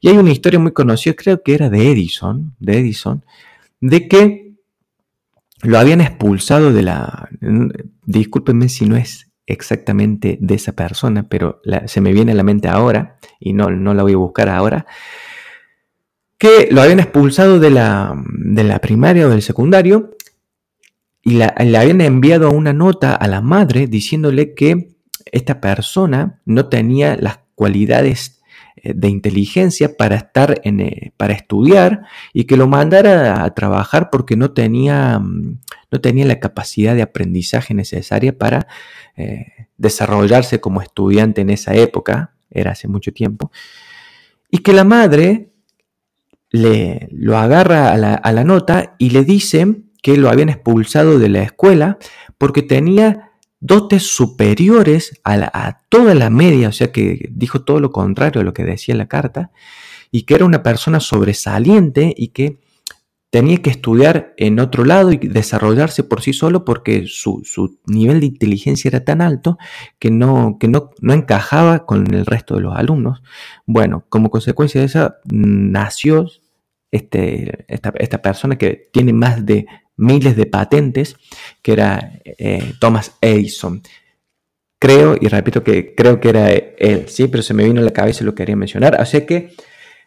Y 0.00 0.08
hay 0.08 0.16
una 0.16 0.30
historia 0.30 0.58
muy 0.58 0.72
conocida, 0.72 1.14
creo 1.14 1.42
que 1.42 1.54
era 1.54 1.68
de 1.68 1.90
Edison, 1.90 2.54
de 2.58 2.78
Edison, 2.78 3.24
de 3.80 4.08
que 4.08 4.54
lo 5.62 5.78
habían 5.78 6.00
expulsado 6.00 6.72
de 6.72 6.82
la... 6.82 7.28
Discúlpenme 8.06 8.68
si 8.68 8.86
no 8.86 8.96
es 8.96 9.30
exactamente 9.46 10.38
de 10.40 10.54
esa 10.54 10.72
persona, 10.72 11.28
pero 11.28 11.60
se 11.86 12.00
me 12.00 12.12
viene 12.12 12.32
a 12.32 12.34
la 12.34 12.42
mente 12.42 12.68
ahora, 12.68 13.18
y 13.38 13.52
no, 13.52 13.70
no 13.70 13.92
la 13.92 14.02
voy 14.02 14.14
a 14.14 14.16
buscar 14.16 14.48
ahora, 14.48 14.86
que 16.38 16.68
lo 16.70 16.80
habían 16.80 17.00
expulsado 17.00 17.58
de 17.60 17.70
la, 17.70 18.14
de 18.26 18.64
la 18.64 18.78
primaria 18.78 19.26
o 19.26 19.30
del 19.30 19.42
secundario 19.42 20.16
y 21.22 21.32
le 21.32 21.44
habían 21.78 22.00
enviado 22.00 22.50
una 22.50 22.72
nota 22.72 23.14
a 23.14 23.28
la 23.28 23.40
madre 23.40 23.86
diciéndole 23.86 24.54
que 24.54 24.96
esta 25.26 25.60
persona 25.60 26.40
no 26.44 26.66
tenía 26.66 27.16
las 27.16 27.40
cualidades 27.54 28.40
eh, 28.82 28.92
de 28.94 29.08
inteligencia 29.08 29.96
para 29.96 30.16
estar 30.16 30.60
en, 30.64 30.80
eh, 30.80 31.12
para 31.16 31.34
estudiar 31.34 32.02
y 32.32 32.44
que 32.44 32.56
lo 32.56 32.66
mandara 32.66 33.44
a 33.44 33.54
trabajar 33.54 34.08
porque 34.10 34.36
no 34.36 34.52
tenía, 34.52 35.18
mm, 35.18 35.58
no 35.90 36.00
tenía 36.00 36.24
la 36.24 36.40
capacidad 36.40 36.94
de 36.94 37.02
aprendizaje 37.02 37.74
necesaria 37.74 38.36
para 38.36 38.66
eh, 39.16 39.66
desarrollarse 39.76 40.60
como 40.60 40.80
estudiante 40.80 41.42
en 41.42 41.50
esa 41.50 41.74
época, 41.74 42.34
era 42.50 42.72
hace 42.72 42.88
mucho 42.88 43.12
tiempo, 43.12 43.50
y 44.50 44.58
que 44.58 44.72
la 44.72 44.84
madre 44.84 45.50
le, 46.50 47.08
lo 47.12 47.36
agarra 47.36 47.92
a 47.92 47.96
la, 47.96 48.14
a 48.14 48.32
la 48.32 48.44
nota 48.44 48.94
y 48.98 49.10
le 49.10 49.24
dice 49.24 49.84
que 50.02 50.16
lo 50.16 50.28
habían 50.28 50.48
expulsado 50.48 51.18
de 51.18 51.28
la 51.28 51.42
escuela 51.42 51.98
porque 52.38 52.62
tenía 52.62 53.30
dotes 53.60 54.06
superiores 54.06 55.20
a, 55.22 55.80
toda 55.88 56.14
la 56.14 56.30
media, 56.30 56.68
o 56.68 56.72
sea 56.72 56.90
que 56.90 57.28
dijo 57.30 57.62
todo 57.62 57.78
lo 57.78 57.92
contrario 57.92 58.40
a 58.40 58.44
lo 58.44 58.54
que 58.54 58.64
decía 58.64 58.94
la 58.94 59.08
carta, 59.08 59.50
y 60.10 60.22
que 60.22 60.34
era 60.34 60.46
una 60.46 60.62
persona 60.62 60.98
sobresaliente 60.98 62.14
y 62.16 62.28
que 62.28 62.58
tenía 63.30 63.58
que 63.58 63.70
estudiar 63.70 64.34
en 64.38 64.58
otro 64.58 64.84
lado 64.84 65.12
y 65.12 65.18
desarrollarse 65.18 66.02
por 66.02 66.20
sí 66.20 66.32
solo 66.32 66.64
porque 66.64 67.04
su, 67.06 67.44
nivel 67.86 68.20
de 68.20 68.26
inteligencia 68.26 68.88
era 68.88 69.04
tan 69.04 69.20
alto 69.20 69.56
que, 70.00 70.10
no, 70.10 70.56
que 70.58 70.66
no, 70.66 70.90
no, 71.00 71.12
encajaba 71.12 71.86
con 71.86 72.12
el 72.12 72.26
resto 72.26 72.56
de 72.56 72.62
los 72.62 72.76
alumnos. 72.76 73.22
Bueno, 73.66 74.04
como 74.08 74.30
consecuencia 74.30 74.80
de 74.80 74.88
eso 74.88 75.14
nació 75.26 76.26
este, 76.90 77.66
esta, 77.68 77.92
esta 77.98 78.20
persona 78.20 78.58
que 78.58 78.88
tiene 78.92 79.12
más 79.12 79.46
de 79.46 79.66
miles 80.00 80.34
de 80.34 80.46
patentes, 80.46 81.16
que 81.62 81.72
era 81.72 82.20
eh, 82.24 82.72
Thomas 82.80 83.16
Edison. 83.20 83.82
Creo, 84.78 85.16
y 85.20 85.28
repito 85.28 85.62
que 85.62 85.94
creo 85.94 86.20
que 86.20 86.30
era 86.30 86.50
él, 86.50 87.04
sí, 87.08 87.28
pero 87.28 87.42
se 87.42 87.52
me 87.52 87.64
vino 87.64 87.80
a 87.80 87.84
la 87.84 87.92
cabeza 87.92 88.24
y 88.24 88.26
lo 88.26 88.34
quería 88.34 88.56
mencionar. 88.56 88.98
Así 88.98 89.20
que, 89.26 89.52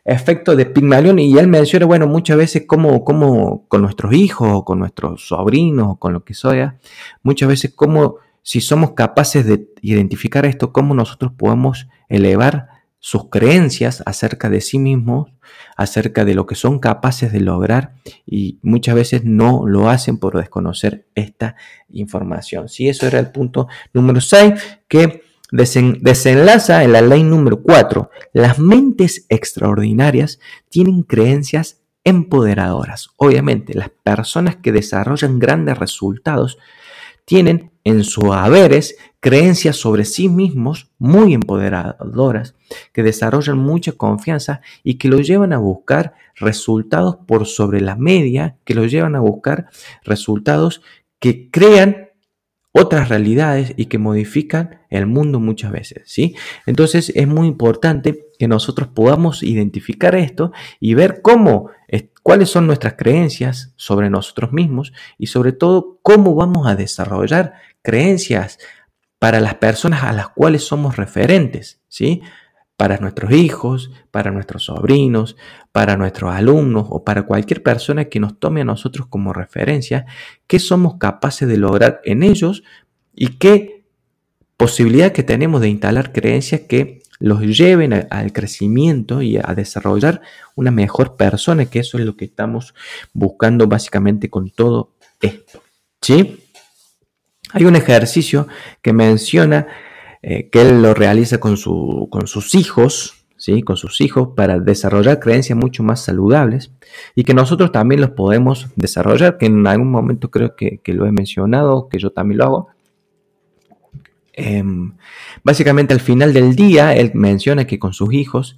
efecto 0.04 0.56
de 0.56 0.66
Pygmalion, 0.66 1.20
y 1.20 1.38
él 1.38 1.48
menciona, 1.48 1.86
bueno, 1.86 2.08
muchas 2.08 2.38
veces 2.38 2.64
como, 2.68 3.06
como 3.06 3.68
con 3.68 3.84
nuestros 3.84 4.14
hijos, 4.14 4.50
o 4.52 4.66
con 4.66 4.80
nuestros 4.80 5.28
sobrinos, 5.28 5.88
o 5.92 5.96
con 5.98 6.12
lo 6.14 6.24
que 6.24 6.34
sea, 6.34 6.80
muchas 7.22 7.50
veces 7.50 7.74
como 7.76 8.18
si 8.42 8.62
somos 8.62 8.92
capaces 8.92 9.46
de 9.46 9.68
identificar 9.82 10.46
esto, 10.46 10.74
cómo 10.74 10.96
nosotros 10.96 11.32
podemos 11.38 11.88
elevar 12.10 12.73
sus 13.06 13.30
creencias 13.30 14.02
acerca 14.06 14.50
de 14.50 14.62
sí 14.62 14.80
mismos, 14.80 15.30
acerca 15.76 16.24
de 16.24 16.36
lo 16.36 16.46
que 16.46 16.56
son 16.56 16.80
capaces 16.80 17.34
de 17.34 17.42
lograr 17.42 17.96
y 18.26 18.60
muchas 18.62 18.96
veces 18.96 19.26
no 19.26 19.68
lo 19.68 19.90
hacen 19.90 20.18
por 20.18 20.38
desconocer 20.38 21.06
esta 21.14 21.58
información. 21.90 22.70
Si 22.70 22.88
eso 22.88 23.06
era 23.06 23.20
el 23.20 23.30
punto 23.30 23.68
número 23.92 24.22
6 24.22 24.54
que 24.88 25.22
desenlaza 25.52 26.86
en 26.86 26.94
la 26.94 27.02
ley 27.02 27.24
número 27.24 27.62
4. 27.62 28.10
Las 28.32 28.58
mentes 28.58 29.26
extraordinarias 29.28 30.40
tienen 30.70 31.04
creencias 31.04 31.82
empoderadoras. 32.06 33.10
Obviamente, 33.18 33.74
las 33.74 33.90
personas 33.90 34.56
que 34.56 34.72
desarrollan 34.72 35.40
grandes 35.40 35.78
resultados 35.78 36.58
tienen 37.26 37.73
en 37.84 38.04
sus 38.04 38.26
haberes 38.32 38.96
creencias 39.20 39.76
sobre 39.76 40.06
sí 40.06 40.30
mismos 40.30 40.92
muy 40.98 41.34
empoderadoras, 41.34 42.56
que 42.92 43.04
desarrollan 43.04 43.58
mucha 43.58 43.94
confianza 43.94 44.62
y 44.84 44.96
que 44.96 45.08
los 45.08 45.28
llevan 45.28 45.54
a 45.54 45.58
buscar 45.58 46.14
resultados 46.36 47.18
por 47.28 47.46
sobre 47.46 47.82
la 47.82 47.96
media, 47.96 48.58
que 48.66 48.76
los 48.76 48.92
llevan 48.92 49.16
a 49.16 49.20
buscar 49.20 49.68
resultados 50.04 50.82
que 51.20 51.50
crean 51.50 52.10
otras 52.76 53.08
realidades 53.10 53.74
y 53.78 53.86
que 53.86 54.00
modifican 54.00 54.82
el 54.90 55.06
mundo 55.06 55.40
muchas 55.40 55.72
veces, 55.72 56.02
¿sí? 56.06 56.36
Entonces 56.66 57.12
es 57.16 57.28
muy 57.28 57.48
importante 57.48 58.30
que 58.40 58.48
nosotros 58.48 58.90
podamos 58.90 59.44
identificar 59.44 60.16
esto 60.16 60.52
y 60.80 60.96
ver 60.96 61.22
cómo 61.22 61.70
cuáles 62.24 62.50
son 62.50 62.66
nuestras 62.66 62.94
creencias 62.94 63.74
sobre 63.76 64.10
nosotros 64.10 64.54
mismos 64.54 64.94
y 65.18 65.28
sobre 65.28 65.52
todo 65.52 66.00
cómo 66.02 66.34
vamos 66.34 66.66
a 66.66 66.76
desarrollar 66.76 67.54
creencias 67.84 68.58
para 69.20 69.40
las 69.40 69.56
personas 69.56 70.04
a 70.04 70.12
las 70.12 70.30
cuales 70.30 70.64
somos 70.64 70.98
referentes, 70.98 71.80
¿sí? 71.88 72.22
Para 72.76 72.98
nuestros 72.98 73.32
hijos, 73.32 73.92
para 74.10 74.32
nuestros 74.32 74.66
sobrinos, 74.66 75.38
para 75.72 75.96
nuestros 75.96 76.34
alumnos 76.34 76.88
o 76.90 77.04
para 77.04 77.24
cualquier 77.24 77.62
persona 77.62 78.06
que 78.06 78.20
nos 78.20 78.40
tome 78.40 78.62
a 78.62 78.66
nosotros 78.66 79.08
como 79.08 79.32
referencia, 79.32 80.06
qué 80.48 80.60
somos 80.60 80.98
capaces 80.98 81.48
de 81.48 81.58
lograr 81.58 82.02
en 82.04 82.24
ellos 82.24 82.64
y 83.14 83.38
qué 83.38 83.86
posibilidad 84.58 85.12
que 85.12 85.24
tenemos 85.24 85.62
de 85.62 85.70
instalar 85.70 86.12
creencias 86.12 86.62
que 86.62 87.04
los 87.20 87.42
lleven 87.42 87.94
al 88.10 88.34
crecimiento 88.34 89.22
y 89.22 89.38
a 89.38 89.54
desarrollar 89.56 90.20
una 90.56 90.72
mejor 90.72 91.16
persona, 91.16 91.66
que 91.68 91.80
eso 91.80 91.98
es 91.98 92.06
lo 92.06 92.18
que 92.18 92.26
estamos 92.26 92.74
buscando 93.14 93.68
básicamente 93.68 94.30
con 94.30 94.50
todo 94.50 94.96
esto. 95.22 95.62
¿Sí? 96.02 96.43
Hay 97.54 97.66
un 97.66 97.76
ejercicio 97.76 98.48
que 98.82 98.94
menciona 98.94 99.68
eh, 100.24 100.50
que 100.50 100.62
él 100.62 100.82
lo 100.82 100.94
realiza 100.94 101.38
con, 101.40 101.56
su, 101.56 102.08
con 102.10 102.28
sus 102.28 102.56
hijos, 102.56 103.26
¿sí? 103.38 103.62
con 103.62 103.78
sus 103.78 104.02
hijos, 104.02 104.30
para 104.36 104.60
desarrollar 104.60 105.20
creencias 105.20 105.58
mucho 105.58 105.84
más 105.84 106.04
saludables 106.04 106.72
y 107.14 107.24
que 107.24 107.34
nosotros 107.34 107.72
también 107.72 108.02
los 108.02 108.12
podemos 108.12 108.70
desarrollar, 108.76 109.38
que 109.38 109.46
en 109.46 109.68
algún 109.68 109.92
momento 109.92 110.32
creo 110.32 110.56
que, 110.56 110.82
lo 110.88 111.06
he 111.06 111.12
mencionado, 111.12 111.90
que 111.90 112.00
yo 112.00 112.10
también 112.12 112.40
lo 112.40 112.44
hago. 112.46 112.68
Em, 114.32 114.94
básicamente 115.44 115.94
al 115.94 116.00
final 116.00 116.34
del 116.34 116.56
día, 116.56 116.96
él 116.96 117.12
menciona 117.14 117.68
que 117.68 117.78
con 117.78 117.94
sus 117.94 118.14
hijos 118.14 118.56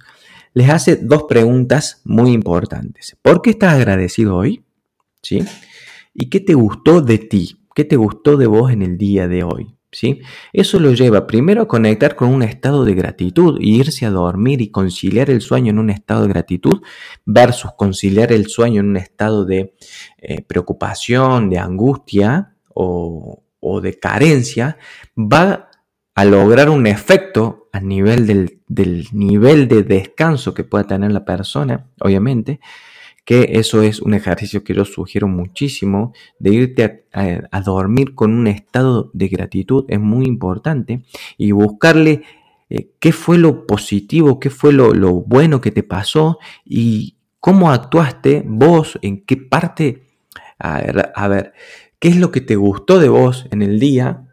les 0.54 0.70
hace 0.70 0.96
dos 0.96 1.24
preguntas 1.24 2.00
muy 2.04 2.30
importantes. 2.30 3.14
¿Por 3.20 3.42
qué 3.42 3.50
estás 3.50 3.74
agradecido 3.74 4.36
hoy? 4.36 4.64
¿Sí? 5.20 5.44
¿Y 6.14 6.30
qué 6.30 6.40
te 6.40 6.54
gustó 6.54 7.02
de 7.02 7.18
ti? 7.18 7.58
¿Qué 7.76 7.84
te 7.84 7.96
gustó 7.96 8.38
de 8.38 8.46
vos 8.46 8.72
en 8.72 8.80
el 8.80 8.96
día 8.96 9.28
de 9.28 9.44
hoy? 9.44 9.76
¿sí? 9.92 10.22
Eso 10.54 10.80
lo 10.80 10.94
lleva 10.94 11.26
primero 11.26 11.60
a 11.60 11.68
conectar 11.68 12.16
con 12.16 12.30
un 12.30 12.42
estado 12.42 12.86
de 12.86 12.94
gratitud 12.94 13.58
y 13.60 13.78
irse 13.78 14.06
a 14.06 14.10
dormir 14.10 14.62
y 14.62 14.70
conciliar 14.70 15.28
el 15.28 15.42
sueño 15.42 15.72
en 15.72 15.78
un 15.78 15.90
estado 15.90 16.22
de 16.22 16.28
gratitud 16.28 16.80
versus 17.26 17.72
conciliar 17.76 18.32
el 18.32 18.46
sueño 18.46 18.80
en 18.80 18.88
un 18.88 18.96
estado 18.96 19.44
de 19.44 19.74
eh, 20.16 20.40
preocupación, 20.40 21.50
de 21.50 21.58
angustia 21.58 22.56
o, 22.72 23.42
de 23.82 23.98
carencia, 23.98 24.78
va 25.14 25.68
a 26.14 26.24
lograr 26.24 26.70
un 26.70 26.86
efecto 26.86 27.68
a 27.74 27.80
nivel 27.80 28.26
del, 28.26 28.62
del 28.68 29.06
nivel 29.12 29.68
de 29.68 29.82
descanso 29.82 30.54
que 30.54 30.64
pueda 30.64 30.84
tener 30.84 31.12
la 31.12 31.26
persona, 31.26 31.90
obviamente, 32.00 32.58
que 33.26 33.58
eso 33.58 33.82
es 33.82 34.00
un 34.00 34.14
ejercicio 34.14 34.62
que 34.62 34.72
yo 34.72 34.84
sugiero 34.84 35.26
muchísimo, 35.26 36.12
de 36.38 36.50
irte 36.54 37.06
a, 37.12 37.60
dormir 37.60 38.14
con 38.14 38.32
un 38.32 38.46
estado 38.46 39.10
de 39.14 39.26
gratitud, 39.26 39.84
es 39.88 39.98
muy 39.98 40.26
importante, 40.26 41.02
y 41.36 41.50
buscarle 41.50 42.22
eh, 42.70 42.92
qué 43.00 43.10
fue 43.10 43.36
lo 43.36 43.66
positivo, 43.66 44.38
qué 44.38 44.48
fue 44.48 44.72
lo, 44.72 44.92
bueno 45.24 45.60
que 45.60 45.72
te 45.72 45.82
pasó 45.82 46.38
y 46.64 47.16
cómo 47.40 47.72
actuaste 47.72 48.44
vos, 48.46 48.96
en 49.02 49.24
qué 49.24 49.36
parte, 49.36 50.04
a 50.60 51.26
ver, 51.26 51.52
qué 51.98 52.08
es 52.08 52.16
lo 52.16 52.30
que 52.30 52.40
te 52.40 52.54
gustó 52.54 53.00
de 53.00 53.08
vos 53.08 53.48
en 53.50 53.62
el 53.62 53.80
día, 53.80 54.25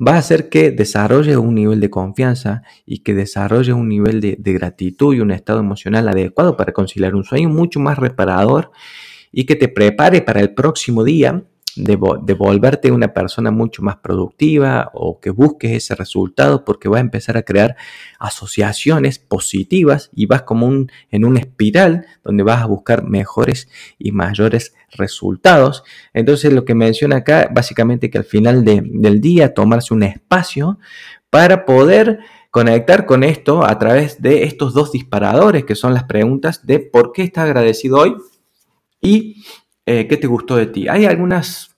va 0.00 0.14
a 0.14 0.18
hacer 0.18 0.48
que 0.48 0.70
desarrolle 0.70 1.36
un 1.36 1.54
nivel 1.54 1.80
de 1.80 1.90
confianza 1.90 2.62
y 2.86 2.98
que 2.98 3.14
desarrolle 3.14 3.72
un 3.72 3.88
nivel 3.88 4.20
de, 4.20 4.52
gratitud 4.52 5.14
y 5.14 5.20
un 5.20 5.30
estado 5.30 5.60
emocional 5.60 6.08
adecuado 6.08 6.56
para 6.56 6.72
conciliar 6.72 7.14
un 7.14 7.24
sueño 7.24 7.48
mucho 7.48 7.80
más 7.80 7.98
reparador 7.98 8.70
y 9.30 9.44
que 9.44 9.56
te 9.56 9.68
prepare 9.68 10.22
para 10.22 10.40
el 10.40 10.54
próximo 10.54 11.04
día 11.04 11.44
de, 11.76 11.96
volverte 11.96 12.90
una 12.90 13.12
persona 13.12 13.50
mucho 13.50 13.82
más 13.82 13.96
productiva 13.96 14.90
o 14.94 15.20
que 15.20 15.30
busques 15.30 15.72
ese 15.72 15.94
resultado 15.94 16.64
porque 16.64 16.88
va 16.88 16.98
a 16.98 17.00
empezar 17.00 17.36
a 17.36 17.42
crear 17.42 17.76
asociaciones 18.18 19.18
positivas 19.18 20.10
y 20.14 20.26
vas 20.26 20.42
como 20.42 20.66
un, 20.66 20.90
en 21.10 21.24
una 21.24 21.40
espiral 21.40 22.06
donde 22.24 22.42
vas 22.42 22.62
a 22.62 22.66
buscar 22.66 23.04
mejores 23.04 23.68
y 23.98 24.12
mayores 24.12 24.74
resultados. 24.92 25.84
Entonces 26.12 26.52
lo 26.52 26.64
que 26.64 26.74
menciona 26.74 27.16
acá 27.16 27.48
básicamente 27.52 28.10
que 28.10 28.18
al 28.18 28.24
final 28.24 28.64
del 28.64 29.20
día 29.20 29.54
tomarse 29.54 29.94
un 29.94 30.02
espacio 30.02 30.78
para 31.30 31.64
poder 31.64 32.20
conectar 32.50 33.06
con 33.06 33.22
esto 33.22 33.64
a 33.64 33.78
través 33.78 34.20
de 34.20 34.42
estos 34.42 34.74
dos 34.74 34.90
disparadores 34.90 35.64
que 35.64 35.76
son 35.76 35.94
las 35.94 36.04
preguntas 36.04 36.66
de 36.66 36.80
por 36.80 37.12
qué 37.12 37.22
estás 37.22 37.44
agradecido 37.44 37.98
hoy 37.98 38.16
y 39.00 39.44
eh, 39.86 40.06
¿qué 40.06 40.16
te 40.16 40.26
gustó 40.26 40.56
de 40.56 40.66
ti? 40.66 40.88
Hay 40.88 41.04
algunas, 41.04 41.76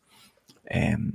em, 0.64 1.12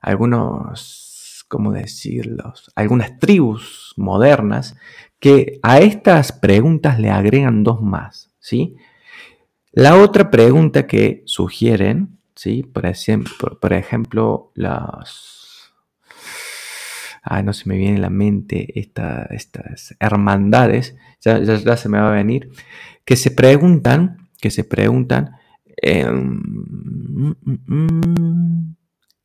algunos, 0.00 1.44
¿cómo 1.48 1.72
decirlo? 1.72 2.54
Algunas 2.74 3.18
tribus 3.18 3.94
modernas 3.96 4.76
que 5.20 5.60
a 5.62 5.78
estas 5.78 6.32
preguntas 6.32 6.98
le 6.98 7.10
agregan 7.10 7.62
dos 7.62 7.80
más, 7.80 8.30
¿sí? 8.40 8.76
La 9.70 9.96
otra 9.96 10.30
pregunta 10.30 10.86
que 10.86 11.22
sugieren, 11.26 12.18
¿sí? 12.34 12.62
Por 12.62 12.86
ejemplo, 12.86 13.58
por 13.60 13.72
ejemplo 13.72 14.52
las... 14.54 15.72
Ah, 17.22 17.42
no 17.42 17.52
se 17.52 17.68
me 17.68 17.76
viene 17.76 17.98
a 17.98 18.00
la 18.00 18.10
mente 18.10 18.80
estas 18.80 19.94
hermandades, 20.00 20.96
ya, 21.20 21.38
ya 21.38 21.76
se 21.76 21.88
me 21.88 22.00
va 22.00 22.10
a 22.10 22.14
venir, 22.14 22.50
que 23.04 23.14
se 23.14 23.30
preguntan, 23.30 24.28
que 24.40 24.50
se 24.50 24.64
preguntan, 24.64 25.36
Em, 25.76 26.40
mm, 26.42 27.34
mm, 27.44 27.58
mm. 27.66 28.76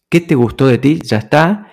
¿Qué 0.10 0.22
te 0.22 0.36
gustó 0.36 0.68
de 0.68 0.78
ti? 0.78 1.00
Ya 1.04 1.18
está. 1.18 1.68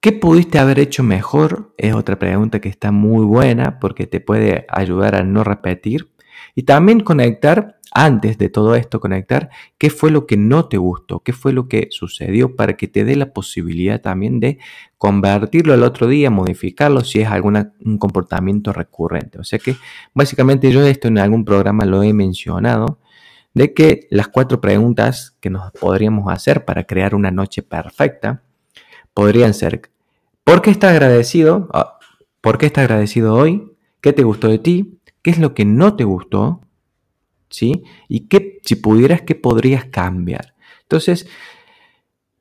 ¿Qué 0.00 0.12
pudiste 0.12 0.58
haber 0.58 0.78
hecho 0.78 1.02
mejor? 1.02 1.74
Es 1.78 1.94
otra 1.94 2.18
pregunta 2.18 2.60
que 2.60 2.68
está 2.68 2.92
muy 2.92 3.24
buena 3.24 3.80
porque 3.80 4.06
te 4.06 4.20
puede 4.20 4.66
ayudar 4.68 5.14
a 5.16 5.24
no 5.24 5.42
repetir. 5.42 6.12
Y 6.54 6.62
también 6.64 7.00
conectar, 7.00 7.80
antes 7.92 8.38
de 8.38 8.48
todo 8.50 8.74
esto, 8.76 9.00
conectar 9.00 9.50
qué 9.78 9.90
fue 9.90 10.10
lo 10.10 10.26
que 10.26 10.36
no 10.36 10.66
te 10.66 10.76
gustó, 10.76 11.20
qué 11.20 11.32
fue 11.32 11.52
lo 11.52 11.66
que 11.66 11.88
sucedió 11.90 12.54
para 12.56 12.76
que 12.76 12.88
te 12.88 13.04
dé 13.04 13.16
la 13.16 13.32
posibilidad 13.32 14.00
también 14.00 14.38
de 14.38 14.58
convertirlo 14.98 15.72
al 15.72 15.82
otro 15.82 16.06
día, 16.06 16.30
modificarlo 16.30 17.02
si 17.02 17.20
es 17.20 17.28
algún 17.28 17.66
comportamiento 17.98 18.72
recurrente. 18.72 19.38
O 19.38 19.44
sea 19.44 19.58
que 19.58 19.76
básicamente 20.14 20.70
yo 20.70 20.84
esto 20.86 21.08
en 21.08 21.18
algún 21.18 21.44
programa 21.44 21.84
lo 21.84 22.02
he 22.02 22.12
mencionado 22.12 23.00
de 23.56 23.72
que 23.72 24.06
las 24.10 24.28
cuatro 24.28 24.60
preguntas 24.60 25.34
que 25.40 25.48
nos 25.48 25.72
podríamos 25.72 26.30
hacer 26.30 26.66
para 26.66 26.84
crear 26.84 27.14
una 27.14 27.30
noche 27.30 27.62
perfecta 27.62 28.42
podrían 29.14 29.54
ser, 29.54 29.80
¿por 30.44 30.60
qué 30.60 30.70
estás 30.70 30.90
agradecido? 30.90 31.66
Ah, 31.72 31.98
¿Por 32.42 32.58
qué 32.58 32.66
estás 32.66 32.84
agradecido 32.84 33.34
hoy? 33.34 33.72
¿Qué 34.02 34.12
te 34.12 34.24
gustó 34.24 34.48
de 34.48 34.58
ti? 34.58 35.00
¿Qué 35.22 35.30
es 35.30 35.38
lo 35.38 35.54
que 35.54 35.64
no 35.64 35.96
te 35.96 36.04
gustó? 36.04 36.60
¿Sí? 37.48 37.82
Y 38.10 38.28
qué, 38.28 38.60
si 38.62 38.76
pudieras, 38.76 39.22
¿qué 39.22 39.34
podrías 39.34 39.86
cambiar? 39.86 40.54
Entonces, 40.82 41.26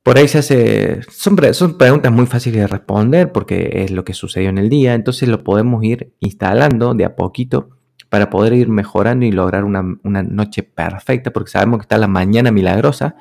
por 0.04 0.18
ahí 0.18 0.28
se 0.28 0.40
hace, 0.40 1.02
son, 1.10 1.38
son 1.54 1.78
preguntas 1.78 2.12
muy 2.12 2.26
fáciles 2.26 2.60
de 2.60 2.68
responder 2.68 3.32
porque 3.32 3.86
es 3.86 3.92
lo 3.92 4.04
que 4.04 4.14
sucedió 4.14 4.50
en 4.50 4.58
el 4.58 4.68
día, 4.68 4.96
entonces 4.96 5.30
lo 5.30 5.46
podemos 5.46 5.82
ir 5.82 6.12
instalando 6.20 6.94
de 6.94 7.06
a 7.06 7.16
poquito 7.16 7.70
para 8.10 8.30
poder 8.30 8.54
ir 8.54 8.70
mejorando 8.70 9.26
y 9.26 9.32
lograr 9.32 9.64
una, 9.64 9.84
noche 10.24 10.64
perfecta, 10.64 11.32
porque 11.32 11.52
sabemos 11.52 11.80
que 11.80 11.84
está 11.84 11.98
la 11.98 12.08
mañana 12.08 12.52
milagrosa 12.52 13.16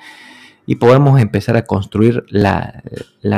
y 0.67 0.77
podemos 0.77 1.21
empezar 1.21 1.57
a 1.57 1.65
construir 1.65 2.25
la, 2.29 2.83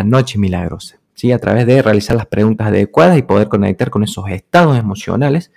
noche 0.05 0.39
milagrosa, 0.39 0.99
¿sí? 1.15 1.33
a 1.33 1.39
través 1.39 1.67
de 1.67 1.83
realizar 1.83 2.17
las 2.17 2.27
preguntas 2.27 2.69
adecuadas 2.69 3.19
y 3.19 3.23
poder 3.23 3.49
conectar 3.49 3.91
con 3.91 4.05
esos 4.05 4.29
estados 4.29 4.79
emocionales 4.79 5.53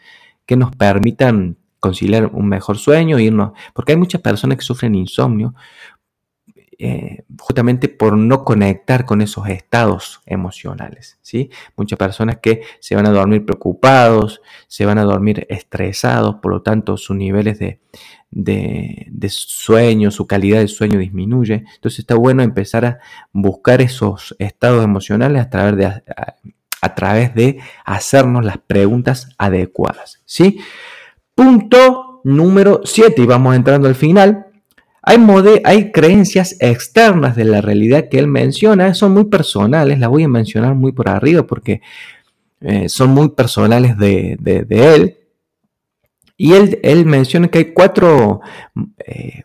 que 0.46 0.56
nos 0.56 0.76
permitan 0.76 1.58
conciliar 1.80 2.28
un 2.34 2.48
mejor 2.48 2.78
sueño, 2.78 3.20
irnos, 3.20 3.52
porque 3.74 3.94
hay 3.94 3.98
muchas 3.98 4.22
personas 4.22 4.58
que 4.58 4.64
sufren 4.64 4.96
insomnio 4.96 5.56
eh, 6.82 7.26
justamente 7.38 7.90
por 7.90 8.18
no 8.18 8.46
conectar 8.46 9.04
con 9.04 9.22
esos 9.22 9.50
estados 9.50 10.22
emocionales. 10.26 11.20
¿sí? 11.22 11.50
Muchas 11.76 12.00
personas 12.00 12.38
que 12.42 12.62
se 12.80 12.96
van 12.96 13.06
a 13.06 13.10
dormir 13.10 13.46
preocupados, 13.46 14.42
se 14.70 14.86
van 14.86 14.98
a 14.98 15.04
dormir 15.04 15.46
estresados, 15.50 16.36
por 16.36 16.54
lo 16.54 16.62
tanto 16.62 16.96
sus 16.96 17.18
niveles 17.18 17.60
de, 17.60 17.82
sueño, 19.28 20.10
su 20.10 20.26
calidad 20.26 20.62
de 20.62 20.70
sueño 20.70 21.00
disminuye. 21.00 21.66
Entonces 21.76 22.00
está 22.00 22.16
bueno 22.16 22.44
empezar 22.44 22.86
a 22.86 23.00
buscar 23.34 23.82
esos 23.82 24.34
estados 24.40 24.82
emocionales 24.82 25.42
a 25.42 25.50
través 25.50 25.76
de, 25.76 25.86
a, 25.86 26.96
través 26.96 27.36
de 27.36 27.60
hacernos 27.84 28.46
las 28.46 28.58
preguntas 28.58 29.28
adecuadas. 29.38 30.22
¿sí? 30.24 30.62
Punto 31.36 32.22
número 32.24 32.80
7 32.86 33.22
y 33.22 33.26
vamos 33.26 33.54
entrando 33.54 33.90
al 33.90 33.96
final. 33.96 34.49
Hay, 35.64 35.92
creencias 35.92 36.56
externas 36.60 37.36
de 37.36 37.44
la 37.44 37.62
realidad 37.62 38.10
que 38.12 38.20
él 38.20 38.28
menciona, 38.28 38.94
son 38.94 39.14
muy 39.14 39.26
personales, 39.26 39.98
las 39.98 40.08
voy 40.08 40.22
a 40.22 40.28
mencionar 40.28 40.76
muy 40.76 40.92
por 40.92 41.10
arriba 41.10 41.48
porque 41.48 41.82
eh, 42.62 42.90
son 42.90 43.10
muy 43.10 43.30
personales 43.30 43.98
de, 43.98 44.38
él. 44.70 45.18
Y 46.38 46.54
él, 46.54 47.06
menciona 47.08 47.48
que 47.48 47.58
hay 47.58 47.74
cuatro 47.74 48.42
eh, 49.04 49.42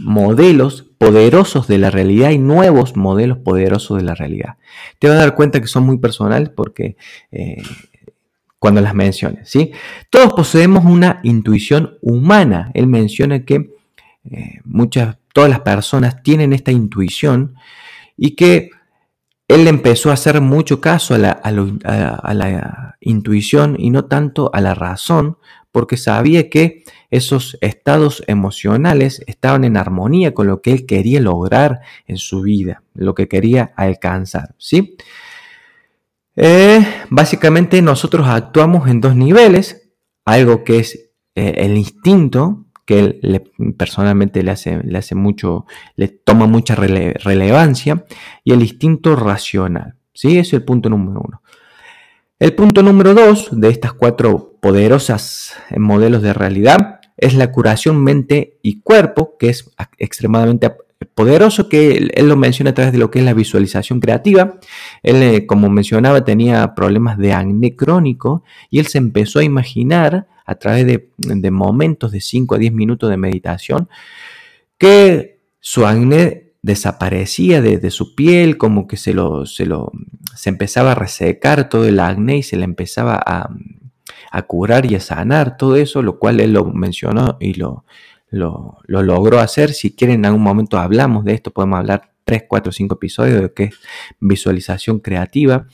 modelos 0.00 0.82
poderosos 0.98 1.68
de 1.68 1.78
la 1.78 1.90
realidad 1.90 2.30
y 2.30 2.38
nuevos 2.38 2.96
modelos 2.96 3.38
poderosos 3.38 3.98
de 3.98 4.02
la 4.02 4.16
realidad. 4.16 4.56
Te 4.98 5.06
vas 5.08 5.18
a 5.18 5.20
dar 5.20 5.36
cuenta 5.36 5.60
que 5.60 5.68
son 5.68 5.84
muy 5.84 5.98
personales 5.98 6.48
porque 6.48 6.96
eh, 7.30 7.62
cuando 8.58 8.80
las 8.80 8.94
menciones, 8.94 9.48
¿sí? 9.48 9.70
Todos 10.10 10.32
poseemos 10.32 10.84
una 10.84 11.20
intuición 11.22 11.98
humana. 12.02 12.72
Él 12.74 12.88
menciona 12.88 13.44
que 13.44 13.79
eh, 14.24 14.60
muchas, 14.64 15.18
todas 15.32 15.50
las 15.50 15.60
personas 15.60 16.22
tienen 16.22 16.52
esta 16.52 16.72
intuición 16.72 17.54
y 18.16 18.36
que 18.36 18.70
él 19.48 19.66
empezó 19.66 20.10
a 20.10 20.14
hacer 20.14 20.40
mucho 20.40 20.80
caso 20.80 21.14
a 21.14 21.18
la, 21.18 22.96
intuición 23.00 23.74
y 23.78 23.90
no 23.90 24.04
tanto 24.04 24.50
a 24.52 24.60
la 24.60 24.74
razón, 24.74 25.38
porque 25.72 25.96
sabía 25.96 26.48
que 26.50 26.84
esos 27.10 27.58
estados 27.60 28.22
emocionales 28.28 29.24
estaban 29.26 29.64
en 29.64 29.76
armonía 29.76 30.34
con 30.34 30.46
lo 30.46 30.62
que 30.62 30.70
él 30.70 30.86
quería 30.86 31.20
lograr 31.20 31.80
en 32.06 32.18
su 32.18 32.42
vida, 32.42 32.82
lo 32.94 33.14
que 33.14 33.26
quería 33.26 33.72
alcanzar. 33.76 34.54
¿sí? 34.58 34.96
Eh, 36.36 36.86
básicamente 37.08 37.82
nosotros 37.82 38.28
actuamos 38.28 38.88
en 38.88 39.00
dos 39.00 39.16
niveles, 39.16 39.90
algo 40.24 40.62
que 40.62 40.78
es 40.78 41.10
eh, 41.34 41.54
el 41.56 41.76
instinto, 41.76 42.66
que 42.90 42.98
él 42.98 43.42
personalmente 43.78 44.42
le 44.42 44.50
hace, 44.50 44.82
le 44.82 44.98
hace 44.98 45.14
mucho, 45.14 45.64
le 45.94 46.08
toma 46.08 46.48
mucha 46.48 46.74
relevancia, 46.74 48.04
y 48.42 48.52
el 48.52 48.62
instinto 48.62 49.14
racional. 49.14 49.94
¿sí? 50.12 50.30
Ese 50.30 50.40
es 50.40 50.52
el 50.54 50.64
punto 50.64 50.90
número 50.90 51.22
uno. 51.24 51.40
El 52.40 52.52
punto 52.56 52.82
número 52.82 53.14
dos 53.14 53.48
de 53.52 53.68
estas 53.68 53.92
cuatro 53.92 54.58
poderosas 54.60 55.54
modelos 55.76 56.20
de 56.22 56.32
realidad 56.32 56.98
es 57.16 57.34
la 57.34 57.52
curación 57.52 58.02
mente 58.02 58.58
y 58.60 58.80
cuerpo, 58.80 59.36
que 59.38 59.50
es 59.50 59.70
extremadamente 59.98 60.74
poderoso 61.14 61.68
que 61.68 62.10
él, 62.14 62.28
lo 62.28 62.36
menciona 62.36 62.70
a 62.70 62.74
través 62.74 62.92
de 62.92 62.98
lo 62.98 63.10
que 63.10 63.20
es 63.20 63.24
la 63.24 63.34
visualización 63.34 64.00
creativa. 64.00 64.58
Él, 65.02 65.22
eh, 65.22 65.46
como 65.46 65.70
mencionaba, 65.70 66.24
tenía 66.24 66.74
problemas 66.74 67.18
de 67.18 67.32
acné 67.32 67.74
crónico 67.74 68.42
y 68.70 68.78
él 68.78 68.86
se 68.86 68.98
empezó 68.98 69.38
a 69.38 69.44
imaginar 69.44 70.26
a 70.44 70.54
través 70.56 70.86
de, 70.86 71.50
momentos 71.50 72.12
de 72.12 72.20
5 72.20 72.54
a 72.54 72.58
10 72.58 72.72
minutos 72.72 73.08
de 73.08 73.16
meditación 73.16 73.88
que 74.78 75.40
su 75.60 75.86
acné 75.86 76.52
desaparecía 76.62 77.62
de, 77.62 77.90
su 77.90 78.14
piel, 78.14 78.58
como 78.58 78.86
que 78.86 78.96
se 78.96 79.14
lo, 79.14 79.46
se 79.46 79.64
lo 79.66 79.92
se 80.34 80.50
empezaba 80.50 80.92
a 80.92 80.94
resecar 80.94 81.68
todo 81.68 81.86
el 81.86 82.00
acné 82.00 82.38
y 82.38 82.42
se 82.42 82.56
le 82.56 82.64
empezaba 82.64 83.20
a, 83.24 83.50
a 84.30 84.42
curar 84.42 84.90
y 84.90 84.94
a 84.94 85.00
sanar 85.00 85.56
todo 85.56 85.76
eso, 85.76 86.02
lo 86.02 86.18
cual 86.18 86.40
él 86.40 86.52
lo 86.52 86.64
mencionó 86.64 87.36
y 87.40 87.54
lo, 87.54 87.84
lo, 88.30 88.78
logró 88.86 89.40
hacer. 89.40 89.72
Si 89.72 89.94
quieren, 89.94 90.16
en 90.16 90.26
algún 90.26 90.42
momento 90.42 90.78
hablamos 90.78 91.24
de 91.24 91.34
esto, 91.34 91.50
podemos 91.50 91.78
hablar 91.78 92.12
3, 92.24 92.44
4, 92.48 92.72
5 92.72 92.94
episodios 92.94 93.34
de 93.36 93.42
lo 93.42 93.54
que 93.54 93.64
es 93.64 93.74
visualización 94.20 95.00
creativa. 95.00 95.66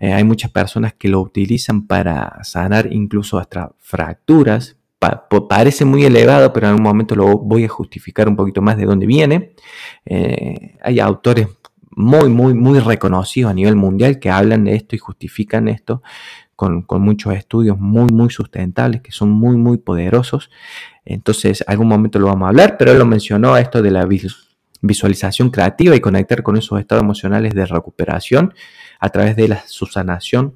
Eh, 0.00 0.12
hay 0.12 0.24
muchas 0.24 0.50
personas 0.50 0.94
que 0.94 1.08
lo 1.08 1.20
utilizan 1.20 1.86
para 1.86 2.42
sanar 2.42 2.88
incluso 2.92 3.38
hasta 3.38 3.72
fracturas. 3.78 4.76
parece 5.48 5.84
muy 5.84 6.04
elevado, 6.04 6.52
pero 6.52 6.66
en 6.66 6.70
algún 6.70 6.84
momento 6.84 7.14
lo 7.14 7.38
voy 7.38 7.64
a 7.64 7.68
justificar 7.68 8.28
un 8.28 8.36
poquito 8.36 8.62
más 8.62 8.76
de 8.76 8.84
dónde 8.84 9.06
viene. 9.06 9.52
Eh, 10.06 10.76
hay 10.82 11.00
autores 11.00 11.48
muy, 11.94 12.30
muy, 12.30 12.54
muy 12.54 12.78
reconocidos 12.78 13.50
a 13.50 13.54
nivel 13.54 13.76
mundial 13.76 14.18
que 14.18 14.30
hablan 14.30 14.64
de 14.64 14.74
esto 14.74 14.96
y 14.96 14.98
justifican 14.98 15.68
esto 15.68 16.02
con, 16.56 16.82
con, 16.82 17.02
muchos 17.02 17.34
estudios 17.34 17.78
muy, 17.78 18.06
muy 18.12 18.30
sustentables, 18.30 19.02
que 19.02 19.12
son 19.12 19.30
muy, 19.30 19.56
muy 19.56 19.78
poderosos. 19.78 20.50
Entonces, 21.04 21.64
algún 21.66 21.88
momento 21.88 22.18
lo 22.18 22.26
vamos 22.26 22.46
a 22.46 22.48
hablar, 22.50 22.76
pero 22.78 22.92
él 22.92 22.98
lo 22.98 23.06
mencionó 23.06 23.56
esto 23.56 23.82
de 23.82 23.90
la 23.90 24.06
visualización 24.80 25.50
creativa 25.50 25.96
y 25.96 26.00
conectar 26.00 26.42
con 26.42 26.56
esos 26.56 26.78
estados 26.78 27.02
emocionales 27.02 27.54
de 27.54 27.66
recuperación 27.66 28.54
a 29.00 29.08
través 29.08 29.36
de 29.36 29.48
la 29.48 29.62
susanación 29.66 30.54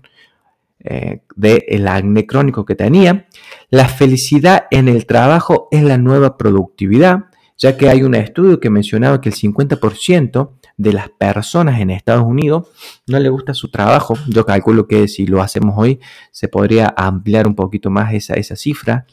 eh, 0.89 1.23
del 1.35 1.89
acné 1.89 2.27
crónico 2.27 2.65
que 2.65 2.77
tenía. 2.77 3.27
La 3.71 3.89
felicidad 3.89 4.67
en 4.71 4.89
el 4.89 5.07
trabajo 5.07 5.69
es 5.73 5.83
la 5.83 5.99
nueva 5.99 6.37
productividad, 6.37 7.25
ya 7.59 7.77
que 7.77 7.89
hay 7.89 8.03
un 8.03 8.15
estudio 8.15 8.61
que 8.61 8.71
mencionaba 8.71 9.21
que 9.21 9.31
el 9.31 9.35
50% 9.35 10.51
de 10.77 10.93
las 10.93 11.09
personas 11.09 11.81
en 11.81 11.91
Estados 11.91 12.25
Unidos 12.25 12.69
no 13.07 13.19
le 13.19 13.31
gusta 13.31 13.55
su 13.55 13.71
trabajo. 13.71 14.15
Yo 14.29 14.45
calculo 14.45 14.87
que 14.87 15.09
si 15.09 15.27
lo 15.27 15.43
hacemos 15.43 15.75
hoy 15.77 15.99
se 16.31 16.49
podría 16.49 16.95
ampliar 16.97 17.49
un 17.49 17.55
poquito 17.55 17.91
más 17.91 18.13
esa, 18.15 18.35
esa 18.35 18.55
cifra. 18.55 19.07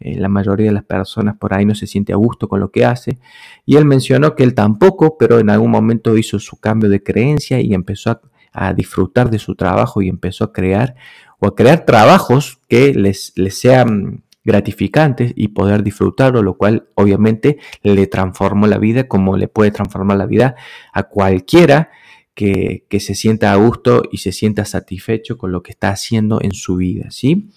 Eh, 0.00 0.18
la 0.18 0.28
mayoría 0.28 0.66
de 0.66 0.72
las 0.72 0.84
personas 0.84 1.36
por 1.36 1.54
ahí 1.54 1.64
no 1.64 1.74
se 1.74 1.86
siente 1.86 2.12
a 2.12 2.16
gusto 2.16 2.48
con 2.48 2.60
lo 2.60 2.70
que 2.70 2.84
hace. 2.84 3.18
Y 3.64 3.76
él 3.76 3.84
mencionó 3.84 4.34
que 4.34 4.44
él 4.44 4.54
tampoco, 4.54 5.16
pero 5.18 5.38
en 5.38 5.50
algún 5.50 5.70
momento 5.70 6.16
hizo 6.16 6.38
su 6.38 6.58
cambio 6.58 6.88
de 6.90 7.02
creencia 7.02 7.60
y 7.60 7.74
empezó 7.74 8.10
a, 8.10 8.20
a 8.52 8.72
disfrutar 8.72 9.30
de 9.30 9.38
su 9.38 9.54
trabajo 9.54 10.02
y 10.02 10.08
empezó 10.08 10.44
a 10.44 10.52
crear 10.52 10.94
o 11.38 11.48
a 11.48 11.54
crear 11.54 11.84
trabajos 11.84 12.60
que 12.68 12.94
les, 12.94 13.32
les 13.36 13.58
sean 13.58 14.24
gratificantes 14.44 15.32
y 15.34 15.48
poder 15.48 15.82
disfrutarlo, 15.82 16.40
lo 16.40 16.56
cual 16.56 16.88
obviamente 16.94 17.58
le 17.82 18.06
transformó 18.06 18.66
la 18.68 18.78
vida 18.78 19.08
como 19.08 19.36
le 19.36 19.48
puede 19.48 19.72
transformar 19.72 20.16
la 20.16 20.26
vida 20.26 20.54
a 20.92 21.02
cualquiera 21.02 21.90
que, 22.36 22.86
se 23.00 23.14
sienta 23.14 23.52
a 23.52 23.56
gusto 23.56 24.02
y 24.12 24.18
se 24.18 24.30
sienta 24.30 24.64
satisfecho 24.64 25.36
con 25.36 25.52
lo 25.52 25.62
que 25.62 25.72
está 25.72 25.88
haciendo 25.88 26.38
en 26.42 26.52
su 26.52 26.76
vida, 26.76 27.10
¿sí? 27.10 27.48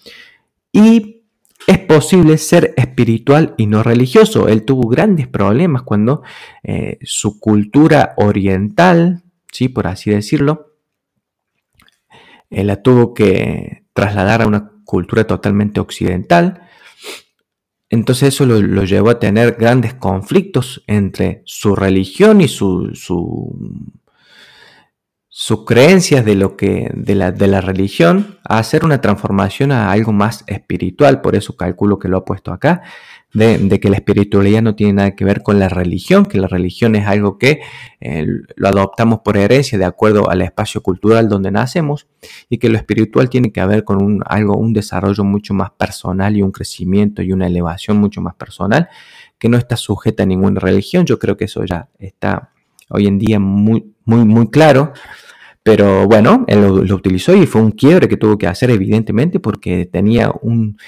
Y 0.72 1.19
es 1.66 1.78
posible 1.78 2.38
ser 2.38 2.74
espiritual 2.76 3.54
y 3.56 3.66
no 3.66 3.82
religioso. 3.82 4.48
Él 4.48 4.64
tuvo 4.64 4.88
grandes 4.88 5.28
problemas 5.28 5.82
cuando 5.82 6.22
eh, 6.62 6.98
su 7.02 7.38
cultura 7.38 8.14
oriental, 8.16 9.22
¿sí? 9.52 9.68
Por 9.68 9.86
así 9.86 10.10
decirlo, 10.10 10.74
él 12.48 12.66
la 12.66 12.82
tuvo 12.82 13.14
que 13.14 13.84
trasladar 13.92 14.42
a 14.42 14.46
una 14.46 14.72
cultura 14.84 15.24
totalmente 15.24 15.80
occidental 15.80 16.62
entonces 17.90 18.34
eso 18.34 18.46
lo, 18.46 18.84
llevó 18.84 19.10
a 19.10 19.18
tener 19.18 19.56
grandes 19.58 19.94
conflictos 19.94 20.82
entre 20.86 21.42
su 21.44 21.74
religión 21.74 22.40
y 22.40 22.46
su, 22.46 22.92
sus 25.32 25.64
creencias 25.64 26.24
de, 26.24 26.34
lo 26.34 26.56
que, 26.56 26.90
de, 26.92 27.14
la, 27.14 27.30
de 27.30 27.46
la 27.46 27.60
religión 27.60 28.38
a 28.44 28.58
hacer 28.58 28.84
una 28.84 29.00
transformación 29.00 29.70
a 29.70 29.92
algo 29.92 30.12
más 30.12 30.42
espiritual. 30.48 31.20
Por 31.20 31.36
eso 31.36 31.56
calculo 31.56 32.00
que 32.00 32.08
lo 32.08 32.18
ha 32.18 32.24
puesto 32.24 32.52
acá 32.52 32.82
de, 33.32 33.78
que 33.78 33.90
la 33.90 33.96
espiritualidad 33.96 34.60
no 34.60 34.74
tiene 34.74 34.94
nada 34.94 35.14
que 35.14 35.24
ver 35.24 35.42
con 35.42 35.60
la 35.60 35.68
religión, 35.68 36.26
que 36.26 36.38
la 36.38 36.48
religión 36.48 36.96
es 36.96 37.06
algo 37.06 37.38
que 37.38 37.60
eh, 38.00 38.26
lo 38.56 38.68
adoptamos 38.68 39.20
por 39.20 39.36
herencia 39.36 39.78
de 39.78 39.84
acuerdo 39.84 40.28
al 40.28 40.42
espacio 40.42 40.82
cultural 40.82 41.28
donde 41.28 41.52
nacemos 41.52 42.08
y 42.48 42.58
que 42.58 42.68
lo 42.68 42.76
espiritual 42.76 43.30
tiene 43.30 43.52
que 43.52 43.64
ver 43.64 43.84
con 43.84 44.02
un, 44.02 44.22
algo, 44.26 44.56
un 44.56 44.72
desarrollo 44.72 45.22
mucho 45.22 45.54
más 45.54 45.70
personal 45.70 46.36
y 46.36 46.42
un 46.42 46.50
crecimiento 46.50 47.22
y 47.22 47.32
una 47.32 47.46
elevación 47.46 47.98
mucho 47.98 48.20
más 48.20 48.34
personal 48.34 48.88
que 49.38 49.48
no 49.48 49.56
está 49.56 49.76
sujeta 49.76 50.24
a 50.24 50.26
ninguna 50.26 50.58
religión. 50.58 51.06
Yo 51.06 51.20
creo 51.20 51.36
que 51.36 51.44
eso 51.44 51.64
ya 51.64 51.88
está 52.00 52.50
hoy 52.88 53.06
en 53.06 53.18
día 53.18 53.38
muy, 53.38 53.89
muy, 54.10 54.24
muy 54.24 54.50
claro. 54.50 54.92
Pero 55.62 56.06
bueno, 56.06 56.44
él 56.48 56.62
lo, 56.62 56.94
utilizó 56.94 57.34
y 57.34 57.46
fue 57.46 57.60
un 57.60 57.72
quiebre 57.72 58.08
que 58.08 58.16
tuvo 58.16 58.38
que 58.38 58.46
hacer 58.46 58.70
evidentemente 58.70 59.40
porque 59.40 59.84
tenía 59.84 60.32
un, 60.42 60.78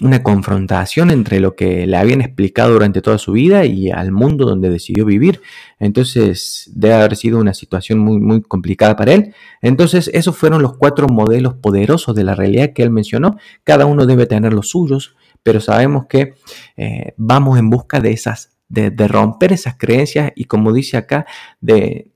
una 0.00 0.22
confrontación 0.22 1.10
entre 1.10 1.40
lo 1.40 1.54
que 1.54 1.86
le 1.86 1.96
habían 1.96 2.22
explicado 2.22 2.72
durante 2.72 3.02
toda 3.02 3.18
su 3.18 3.32
vida 3.32 3.66
y 3.66 3.90
al 3.90 4.12
mundo 4.12 4.46
donde 4.46 4.70
decidió 4.70 5.04
vivir. 5.04 5.42
Entonces, 5.78 6.70
debe 6.74 6.94
haber 6.94 7.16
sido 7.16 7.38
una 7.38 7.52
situación 7.52 7.98
muy, 7.98 8.18
muy 8.18 8.40
complicada 8.40 8.96
para 8.96 9.12
él. 9.12 9.34
Entonces, 9.60 10.10
esos 10.14 10.36
fueron 10.36 10.62
los 10.62 10.78
cuatro 10.78 11.06
modelos 11.06 11.54
poderosos 11.54 12.16
de 12.16 12.24
la 12.24 12.34
realidad 12.34 12.72
que 12.74 12.82
él 12.82 12.90
mencionó. 12.90 13.36
Cada 13.62 13.84
uno 13.84 14.06
debe 14.06 14.24
tener 14.26 14.54
los 14.54 14.70
suyos, 14.70 15.16
pero 15.42 15.60
sabemos 15.60 16.06
que 16.06 16.34
eh, 16.78 17.12
vamos 17.18 17.58
en 17.58 17.68
busca 17.68 18.00
de 18.00 18.12
esas, 18.12 18.56
de, 18.68 18.90
de 18.90 19.06
romper 19.06 19.52
esas 19.52 19.76
creencias 19.76 20.32
y 20.34 20.46
como 20.46 20.72
dice 20.72 20.96
acá, 20.96 21.26
de 21.60 22.08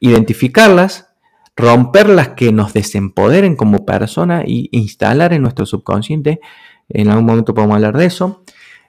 identificarlas, 0.00 1.08
romper 1.56 2.08
las 2.08 2.28
que 2.30 2.52
nos 2.52 2.72
desempoderen 2.72 3.56
como 3.56 3.84
persona 3.84 4.44
y 4.46 4.68
instalar 4.72 5.32
en 5.32 5.42
nuestro 5.42 5.66
subconsciente 5.66 6.40
en 6.88 7.08
algún 7.08 7.26
momento 7.26 7.54
podemos 7.54 7.76
hablar 7.76 7.96
de 7.96 8.06
eso. 8.06 8.44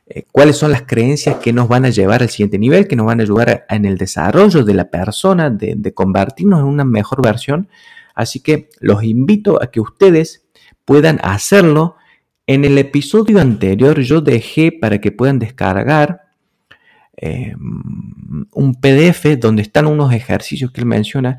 Eh, 0.08 0.24
cuáles 0.32 0.58
son 0.58 0.72
las 0.72 0.84
creencias 0.84 1.36
que 1.38 1.54
nos 1.54 1.68
van 1.68 1.86
a 1.86 1.90
llevar 1.90 2.22
al 2.22 2.30
siguiente 2.30 2.58
nivel, 2.58 2.88
que 2.88 2.96
nos 2.96 3.06
van 3.06 3.20
a 3.20 3.24
ayudar 3.24 3.66
en 3.70 3.86
el 3.86 3.98
desarrollo 3.98 4.64
de 4.64 4.74
la 4.74 4.90
persona, 4.90 5.50
de, 5.50 5.94
convertirnos 5.94 6.62
en 6.62 6.66
una 6.66 6.86
mejor 6.86 7.22
versión. 7.22 7.70
Así 8.16 8.40
que 8.40 8.70
los 8.80 9.04
invito 9.04 9.62
a 9.62 9.70
que 9.70 9.80
ustedes 9.80 10.46
puedan 10.86 11.20
hacerlo. 11.24 11.96
En 12.48 12.66
el 12.66 12.78
episodio 12.78 13.40
anterior 13.40 14.00
yo 14.00 14.22
dejé 14.22 14.72
para 14.72 15.00
que 15.00 15.12
puedan 15.12 15.38
descargar 15.38 16.29
eh, 17.22 17.54
un 17.58 18.76
PDF 18.76 19.38
donde 19.40 19.62
están 19.62 19.88
unos 19.88 20.14
ejercicios 20.14 20.72
que 20.72 20.82
él 20.82 20.88
menciona 20.88 21.38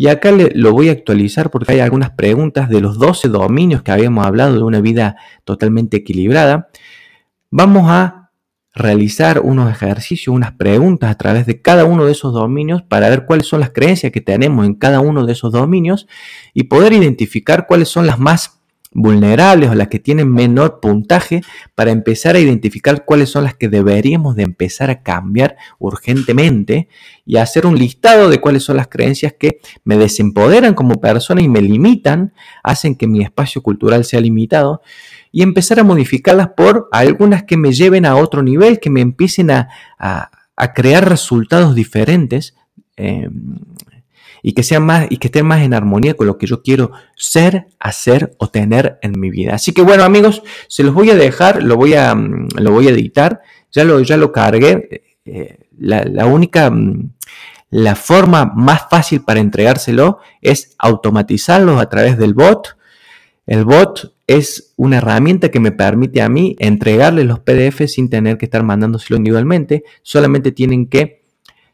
y 0.00 0.06
acá 0.06 0.30
lo 0.30 0.72
voy 0.72 0.90
a 0.90 0.92
actualizar 0.92 1.50
porque 1.50 1.72
hay 1.72 1.80
algunas 1.80 2.10
preguntas 2.10 2.68
de 2.68 2.80
los 2.80 3.00
12 3.00 3.28
dominios 3.28 3.82
que 3.82 3.90
habíamos 3.90 4.24
hablado 4.24 4.54
de 4.54 4.62
una 4.62 4.80
vida 4.80 5.16
totalmente 5.44 5.96
equilibrada. 5.96 6.68
Vamos 7.50 7.90
a 7.90 8.30
realizar 8.72 9.40
unos 9.40 9.68
ejercicios, 9.68 10.32
unas 10.32 10.52
preguntas 10.52 11.10
a 11.10 11.16
través 11.16 11.46
de 11.46 11.60
cada 11.60 11.84
uno 11.84 12.04
de 12.04 12.12
esos 12.12 12.32
dominios 12.32 12.82
para 12.82 13.08
ver 13.08 13.26
cuáles 13.26 13.48
son 13.48 13.58
las 13.58 13.70
creencias 13.70 14.12
que 14.12 14.20
tenemos 14.20 14.64
en 14.66 14.74
cada 14.74 15.00
uno 15.00 15.26
de 15.26 15.32
esos 15.32 15.52
dominios 15.52 16.06
y 16.54 16.64
poder 16.64 16.92
identificar 16.92 17.66
cuáles 17.66 17.88
son 17.88 18.06
las 18.06 18.20
más 18.20 18.57
vulnerables 19.00 19.70
o 19.70 19.74
las 19.74 19.88
que 19.88 19.98
tienen 19.98 20.32
menor 20.32 20.80
puntaje 20.80 21.40
para 21.74 21.90
empezar 21.90 22.36
a 22.36 22.40
identificar 22.40 23.04
cuáles 23.04 23.30
son 23.30 23.44
las 23.44 23.54
que 23.54 23.68
deberíamos 23.68 24.36
de 24.36 24.42
empezar 24.42 24.90
a 24.90 25.02
cambiar 25.02 25.56
urgentemente 25.78 26.88
y 27.24 27.36
hacer 27.36 27.66
un 27.66 27.78
listado 27.78 28.28
de 28.28 28.40
cuáles 28.40 28.64
son 28.64 28.76
las 28.76 28.88
creencias 28.88 29.34
que 29.38 29.60
me 29.84 29.96
desempoderan 29.96 30.74
como 30.74 31.00
persona 31.00 31.40
y 31.40 31.48
me 31.48 31.62
limitan, 31.62 32.32
hacen 32.62 32.94
que 32.94 33.06
mi 33.06 33.22
espacio 33.22 33.62
cultural 33.62 34.04
sea 34.04 34.20
limitado 34.20 34.82
y 35.30 35.42
empezar 35.42 35.78
a 35.78 35.84
modificarlas 35.84 36.48
por 36.56 36.88
algunas 36.90 37.44
que 37.44 37.56
me 37.56 37.72
lleven 37.72 38.06
a 38.06 38.16
otro 38.16 38.42
nivel, 38.42 38.80
que 38.80 38.90
me 38.90 39.00
empiecen 39.00 39.50
a, 39.50 39.68
crear 40.74 41.08
resultados 41.08 41.74
diferentes. 41.74 42.56
Eh, 42.96 43.28
y 44.42 44.52
que 44.52 44.62
sean 44.62 44.84
más 44.84 45.06
y 45.10 45.18
que 45.18 45.28
estén 45.28 45.46
más 45.46 45.62
en 45.62 45.74
armonía 45.74 46.14
con 46.14 46.26
lo 46.26 46.38
que 46.38 46.46
yo 46.46 46.62
quiero 46.62 46.92
ser, 47.16 47.66
hacer 47.78 48.34
o 48.38 48.48
tener 48.48 48.98
en 49.02 49.18
mi 49.18 49.30
vida. 49.30 49.54
Así 49.54 49.72
que 49.72 49.82
bueno, 49.82 50.04
amigos, 50.04 50.42
se 50.68 50.82
los 50.82 50.94
voy 50.94 51.10
a 51.10 51.16
dejar, 51.16 51.62
lo 51.62 51.76
voy 51.76 51.94
a, 51.94 52.14
mm, 52.14 52.48
lo 52.56 52.72
voy 52.72 52.88
a 52.88 52.90
editar, 52.90 53.40
ya 53.70 53.84
lo, 53.84 54.00
ya 54.00 54.16
lo 54.16 54.32
cargué. 54.32 55.02
Eh, 55.24 55.58
la, 55.78 56.26
única, 56.26 56.70
mm, 56.70 57.10
la 57.70 57.94
forma 57.94 58.46
más 58.46 58.82
fácil 58.90 59.22
para 59.22 59.40
entregárselo 59.40 60.18
es 60.40 60.74
automatizarlo 60.78 61.78
a 61.78 61.88
través 61.88 62.18
del 62.18 62.34
bot. 62.34 62.76
El 63.46 63.64
bot 63.64 64.14
es 64.26 64.74
una 64.76 64.98
herramienta 64.98 65.50
que 65.50 65.60
me 65.60 65.72
permite 65.72 66.20
a 66.20 66.28
mí 66.28 66.54
entregarle 66.58 67.24
los 67.24 67.40
PDF 67.40 67.86
sin 67.86 68.10
tener 68.10 68.36
que 68.36 68.44
estar 68.44 68.62
mandándoselo 68.62 69.16
individualmente. 69.16 69.84
Solamente 70.02 70.52
tienen 70.52 70.86
que 70.86 71.24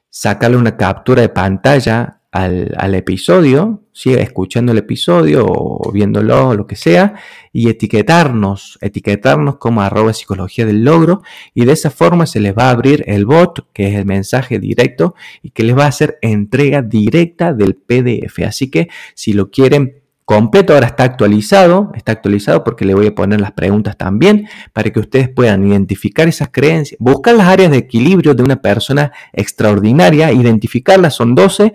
sacarle 0.08 0.56
una 0.56 0.76
captura 0.76 1.22
de 1.22 1.28
pantalla 1.28 2.20
al, 2.34 2.94
episodio, 2.96 3.84
sigue 3.92 4.20
escuchando 4.20 4.72
el 4.72 4.78
episodio 4.78 5.46
o 5.46 5.92
viéndolo, 5.92 6.54
lo 6.54 6.66
que 6.66 6.74
sea, 6.74 7.14
y 7.52 7.68
etiquetarnos, 7.68 8.76
etiquetarnos 8.80 9.58
como 9.58 9.82
arroba 9.82 10.12
psicología 10.12 10.66
del 10.66 10.84
logro, 10.84 11.22
y 11.54 11.64
de 11.64 11.72
esa 11.72 11.90
forma 11.90 12.26
se 12.26 12.40
les 12.40 12.52
va 12.52 12.64
a 12.64 12.70
abrir 12.70 13.04
el 13.06 13.24
bot, 13.24 13.68
que 13.72 13.86
es 13.86 13.94
el 13.94 14.04
mensaje 14.04 14.58
directo, 14.58 15.14
y 15.42 15.50
que 15.50 15.62
les 15.62 15.78
va 15.78 15.84
a 15.84 15.88
hacer 15.88 16.18
entrega 16.22 16.82
directa 16.82 17.52
del 17.52 17.76
PDF. 17.76 18.40
Así 18.44 18.68
que 18.68 18.88
si 19.14 19.32
lo 19.32 19.52
quieren 19.52 20.02
completo, 20.24 20.74
ahora 20.74 20.86
está 20.86 21.04
actualizado, 21.04 21.92
está 21.94 22.10
actualizado 22.10 22.64
porque 22.64 22.84
le 22.84 22.94
voy 22.94 23.06
a 23.06 23.14
poner 23.14 23.40
las 23.40 23.52
preguntas 23.52 23.96
también 23.96 24.48
para 24.72 24.90
que 24.90 24.98
ustedes 24.98 25.28
puedan 25.28 25.64
identificar 25.64 26.26
esas 26.26 26.48
creencias, 26.50 26.98
buscar 26.98 27.36
las 27.36 27.46
áreas 27.46 27.70
de 27.70 27.76
equilibrio 27.76 28.34
de 28.34 28.42
una 28.42 28.60
persona 28.60 29.12
extraordinaria, 29.32 30.32
identificarlas, 30.32 31.14
son 31.14 31.36
12, 31.36 31.74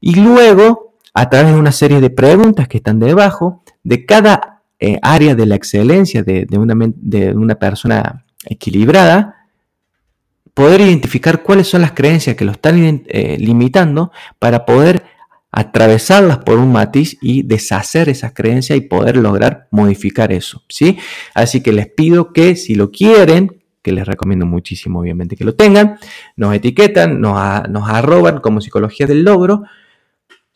y 0.00 0.14
luego, 0.14 0.94
a 1.14 1.28
través 1.28 1.52
de 1.52 1.58
una 1.58 1.72
serie 1.72 2.00
de 2.00 2.10
preguntas 2.10 2.68
que 2.68 2.78
están 2.78 2.98
debajo, 2.98 3.62
de 3.82 4.06
cada 4.06 4.62
eh, 4.80 4.98
área 5.02 5.34
de 5.34 5.46
la 5.46 5.56
excelencia 5.56 6.22
de, 6.22 6.46
una, 6.52 6.74
de 6.96 7.32
una 7.32 7.56
persona 7.56 8.24
equilibrada, 8.44 9.38
poder 10.54 10.80
identificar 10.80 11.42
cuáles 11.42 11.68
son 11.68 11.82
las 11.82 11.92
creencias 11.92 12.36
que 12.36 12.44
lo 12.44 12.52
están 12.52 13.04
eh, 13.06 13.36
limitando 13.38 14.10
para 14.38 14.66
poder 14.66 15.04
atravesarlas 15.50 16.38
por 16.38 16.58
un 16.58 16.72
matiz 16.72 17.16
y 17.20 17.42
deshacer 17.42 18.08
esas 18.08 18.32
creencias 18.34 18.76
y 18.76 18.82
poder 18.82 19.16
lograr 19.16 19.68
modificar 19.70 20.32
eso, 20.32 20.62
¿sí? 20.68 20.98
Así 21.34 21.62
que 21.62 21.72
les 21.72 21.86
pido 21.88 22.32
que 22.32 22.54
si 22.56 22.74
lo 22.74 22.90
quieren, 22.90 23.62
que 23.82 23.92
les 23.92 24.06
recomiendo 24.06 24.46
muchísimo 24.46 25.00
obviamente 25.00 25.36
que 25.36 25.44
lo 25.44 25.54
tengan, 25.54 25.98
nos 26.36 26.54
etiquetan, 26.54 27.20
nos, 27.20 27.68
nos 27.68 27.88
arroban 27.88 28.40
como 28.40 28.60
psicología 28.60 29.06
del 29.06 29.22
logro, 29.22 29.62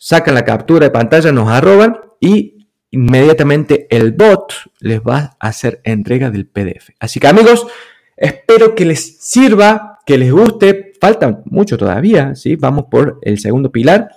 sacan 0.03 0.35
la 0.35 0.45
captura 0.45 0.87
de 0.87 0.91
pantalla, 0.91 1.31
nos 1.31 1.49
arroban 1.49 1.97
y 2.19 2.67
inmediatamente 2.91 3.87
el 3.89 4.11
bot 4.11 4.53
les 4.81 5.01
va 5.01 5.37
a 5.39 5.49
hacer 5.49 5.81
entrega 5.85 6.33
del 6.33 6.49
PDF. 6.49 6.91
Así 6.99 7.21
que 7.21 7.29
amigos, 7.29 7.69
espero 8.17 8.75
que 8.75 8.85
les 8.85 9.19
sirva, 9.21 10.01
que 10.05 10.19
les 10.19 10.33
guste. 10.33 10.93
Falta 11.01 11.43
mucho 11.45 11.79
todavía, 11.79 12.35
¿sí? 12.35 12.57
Vamos 12.57 12.87
por 12.91 13.21
el 13.23 13.39
segundo 13.39 13.71
pilar. 13.71 14.09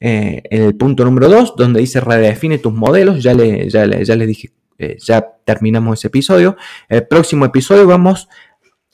eh, 0.00 0.42
el 0.48 0.74
punto 0.76 1.04
número 1.04 1.28
2, 1.28 1.56
donde 1.56 1.80
dice 1.80 2.00
redefine 2.00 2.56
tus 2.56 2.72
modelos, 2.72 3.22
ya, 3.22 3.34
le, 3.34 3.68
ya, 3.68 3.84
ya 3.84 4.16
les 4.16 4.28
dije, 4.28 4.52
eh, 4.78 4.96
ya 4.98 5.26
terminamos 5.44 5.98
ese 5.98 6.06
episodio. 6.06 6.56
El 6.88 7.06
próximo 7.06 7.44
episodio 7.44 7.86
vamos 7.86 8.28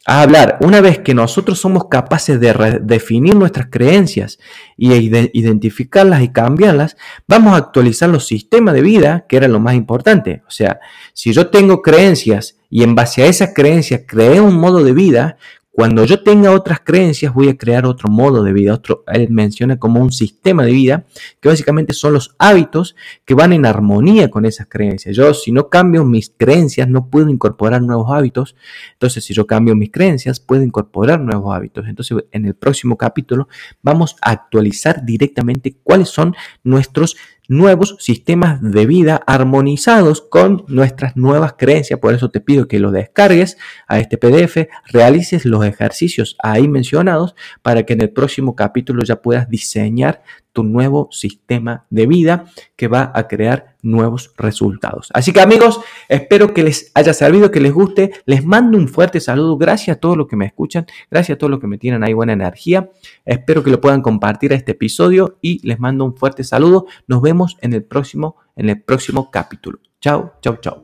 a 0.06 0.20
hablar, 0.20 0.58
una 0.60 0.82
vez 0.82 0.98
que 0.98 1.14
nosotros 1.14 1.58
somos 1.58 1.88
capaces 1.88 2.38
de 2.38 2.80
definir 2.82 3.34
nuestras 3.34 3.68
creencias 3.70 4.38
y 4.76 4.92
identificarlas 5.32 6.22
y 6.22 6.28
cambiarlas, 6.28 6.96
vamos 7.26 7.54
a 7.54 7.56
actualizar 7.56 8.10
los 8.10 8.26
sistemas 8.26 8.74
de 8.74 8.82
vida, 8.82 9.24
que 9.28 9.36
era 9.38 9.48
lo 9.48 9.60
más 9.60 9.74
importante. 9.74 10.42
O 10.46 10.50
sea, 10.50 10.80
si 11.14 11.32
yo 11.32 11.48
tengo 11.48 11.80
creencias 11.80 12.56
y 12.68 12.82
en 12.82 12.94
base 12.94 13.22
a 13.22 13.26
esas 13.26 13.54
creencias 13.54 14.02
creé 14.06 14.40
un 14.40 14.56
modo 14.56 14.84
de 14.84 14.92
vida, 14.92 15.38
cuando 15.74 16.04
yo 16.04 16.22
tenga 16.22 16.52
otras 16.52 16.78
creencias, 16.84 17.34
voy 17.34 17.48
a 17.48 17.58
crear 17.58 17.84
otro 17.84 18.08
modo 18.08 18.44
de 18.44 18.52
vida. 18.52 18.74
Otro, 18.74 19.02
él 19.08 19.28
menciona 19.30 19.76
como 19.76 20.00
un 20.00 20.12
sistema 20.12 20.64
de 20.64 20.70
vida, 20.70 21.04
que 21.40 21.48
básicamente 21.48 21.92
son 21.92 22.12
los 22.12 22.36
hábitos 22.38 22.94
que 23.24 23.34
van 23.34 23.52
en 23.52 23.66
armonía 23.66 24.30
con 24.30 24.46
esas 24.46 24.68
creencias. 24.68 25.16
Yo, 25.16 25.34
si 25.34 25.50
no 25.50 25.70
cambio 25.70 26.04
mis 26.04 26.30
creencias, 26.30 26.88
no 26.88 27.10
puedo 27.10 27.28
incorporar 27.28 27.82
nuevos 27.82 28.08
hábitos. 28.12 28.54
Entonces, 28.92 29.24
si 29.24 29.34
yo 29.34 29.48
cambio 29.48 29.74
mis 29.74 29.90
creencias, 29.90 30.38
puedo 30.38 30.62
incorporar 30.62 31.18
nuevos 31.18 31.52
hábitos. 31.52 31.88
Entonces, 31.88 32.18
en 32.30 32.46
el 32.46 32.54
próximo 32.54 32.96
capítulo, 32.96 33.48
vamos 33.82 34.14
a 34.22 34.30
actualizar 34.30 35.04
directamente 35.04 35.76
cuáles 35.82 36.08
son 36.08 36.36
nuestros 36.62 37.16
nuevos 37.48 37.96
sistemas 37.98 38.60
de 38.62 38.86
vida 38.86 39.22
armonizados 39.26 40.22
con 40.22 40.64
nuestras 40.68 41.16
nuevas 41.16 41.54
creencias. 41.58 42.00
Por 42.00 42.14
eso 42.14 42.30
te 42.30 42.40
pido 42.40 42.68
que 42.68 42.78
lo 42.78 42.90
descargues 42.90 43.58
a 43.86 43.98
este 43.98 44.16
PDF, 44.16 44.68
realices 44.86 45.44
los 45.44 45.64
ejercicios 45.64 46.36
ahí 46.42 46.68
mencionados 46.68 47.34
para 47.62 47.84
que 47.84 47.92
en 47.92 48.00
el 48.00 48.10
próximo 48.10 48.54
capítulo 48.56 49.04
ya 49.04 49.20
puedas 49.20 49.48
diseñar 49.48 50.22
tu 50.54 50.62
nuevo 50.62 51.08
sistema 51.10 51.84
de 51.90 52.06
vida 52.06 52.46
que 52.76 52.88
va 52.88 53.12
a 53.12 53.26
crear 53.28 53.74
nuevos 53.82 54.32
resultados. 54.38 55.10
Así 55.12 55.32
que 55.32 55.40
amigos, 55.40 55.80
espero 56.08 56.54
que 56.54 56.62
les 56.62 56.92
haya 56.94 57.12
servido, 57.12 57.50
que 57.50 57.60
les 57.60 57.72
guste. 57.72 58.12
Les 58.24 58.44
mando 58.46 58.78
un 58.78 58.88
fuerte 58.88 59.20
saludo. 59.20 59.58
Gracias 59.58 59.96
a 59.96 60.00
todos 60.00 60.16
los 60.16 60.28
que 60.28 60.36
me 60.36 60.46
escuchan. 60.46 60.86
Gracias 61.10 61.36
a 61.36 61.38
todos 61.38 61.50
los 61.50 61.60
que 61.60 61.66
me 61.66 61.76
tienen 61.76 62.04
ahí 62.04 62.14
buena 62.14 62.32
energía. 62.32 62.88
Espero 63.26 63.62
que 63.64 63.70
lo 63.70 63.80
puedan 63.80 64.00
compartir 64.00 64.52
a 64.52 64.56
este 64.56 64.72
episodio 64.72 65.38
y 65.42 65.66
les 65.66 65.78
mando 65.80 66.04
un 66.04 66.16
fuerte 66.16 66.44
saludo. 66.44 66.86
Nos 67.08 67.20
vemos 67.20 67.58
en 67.60 67.74
el 67.74 67.82
próximo, 67.82 68.36
en 68.56 68.70
el 68.70 68.80
próximo 68.80 69.30
capítulo. 69.32 69.80
Chao, 70.00 70.34
chao, 70.40 70.56
chao. 70.56 70.83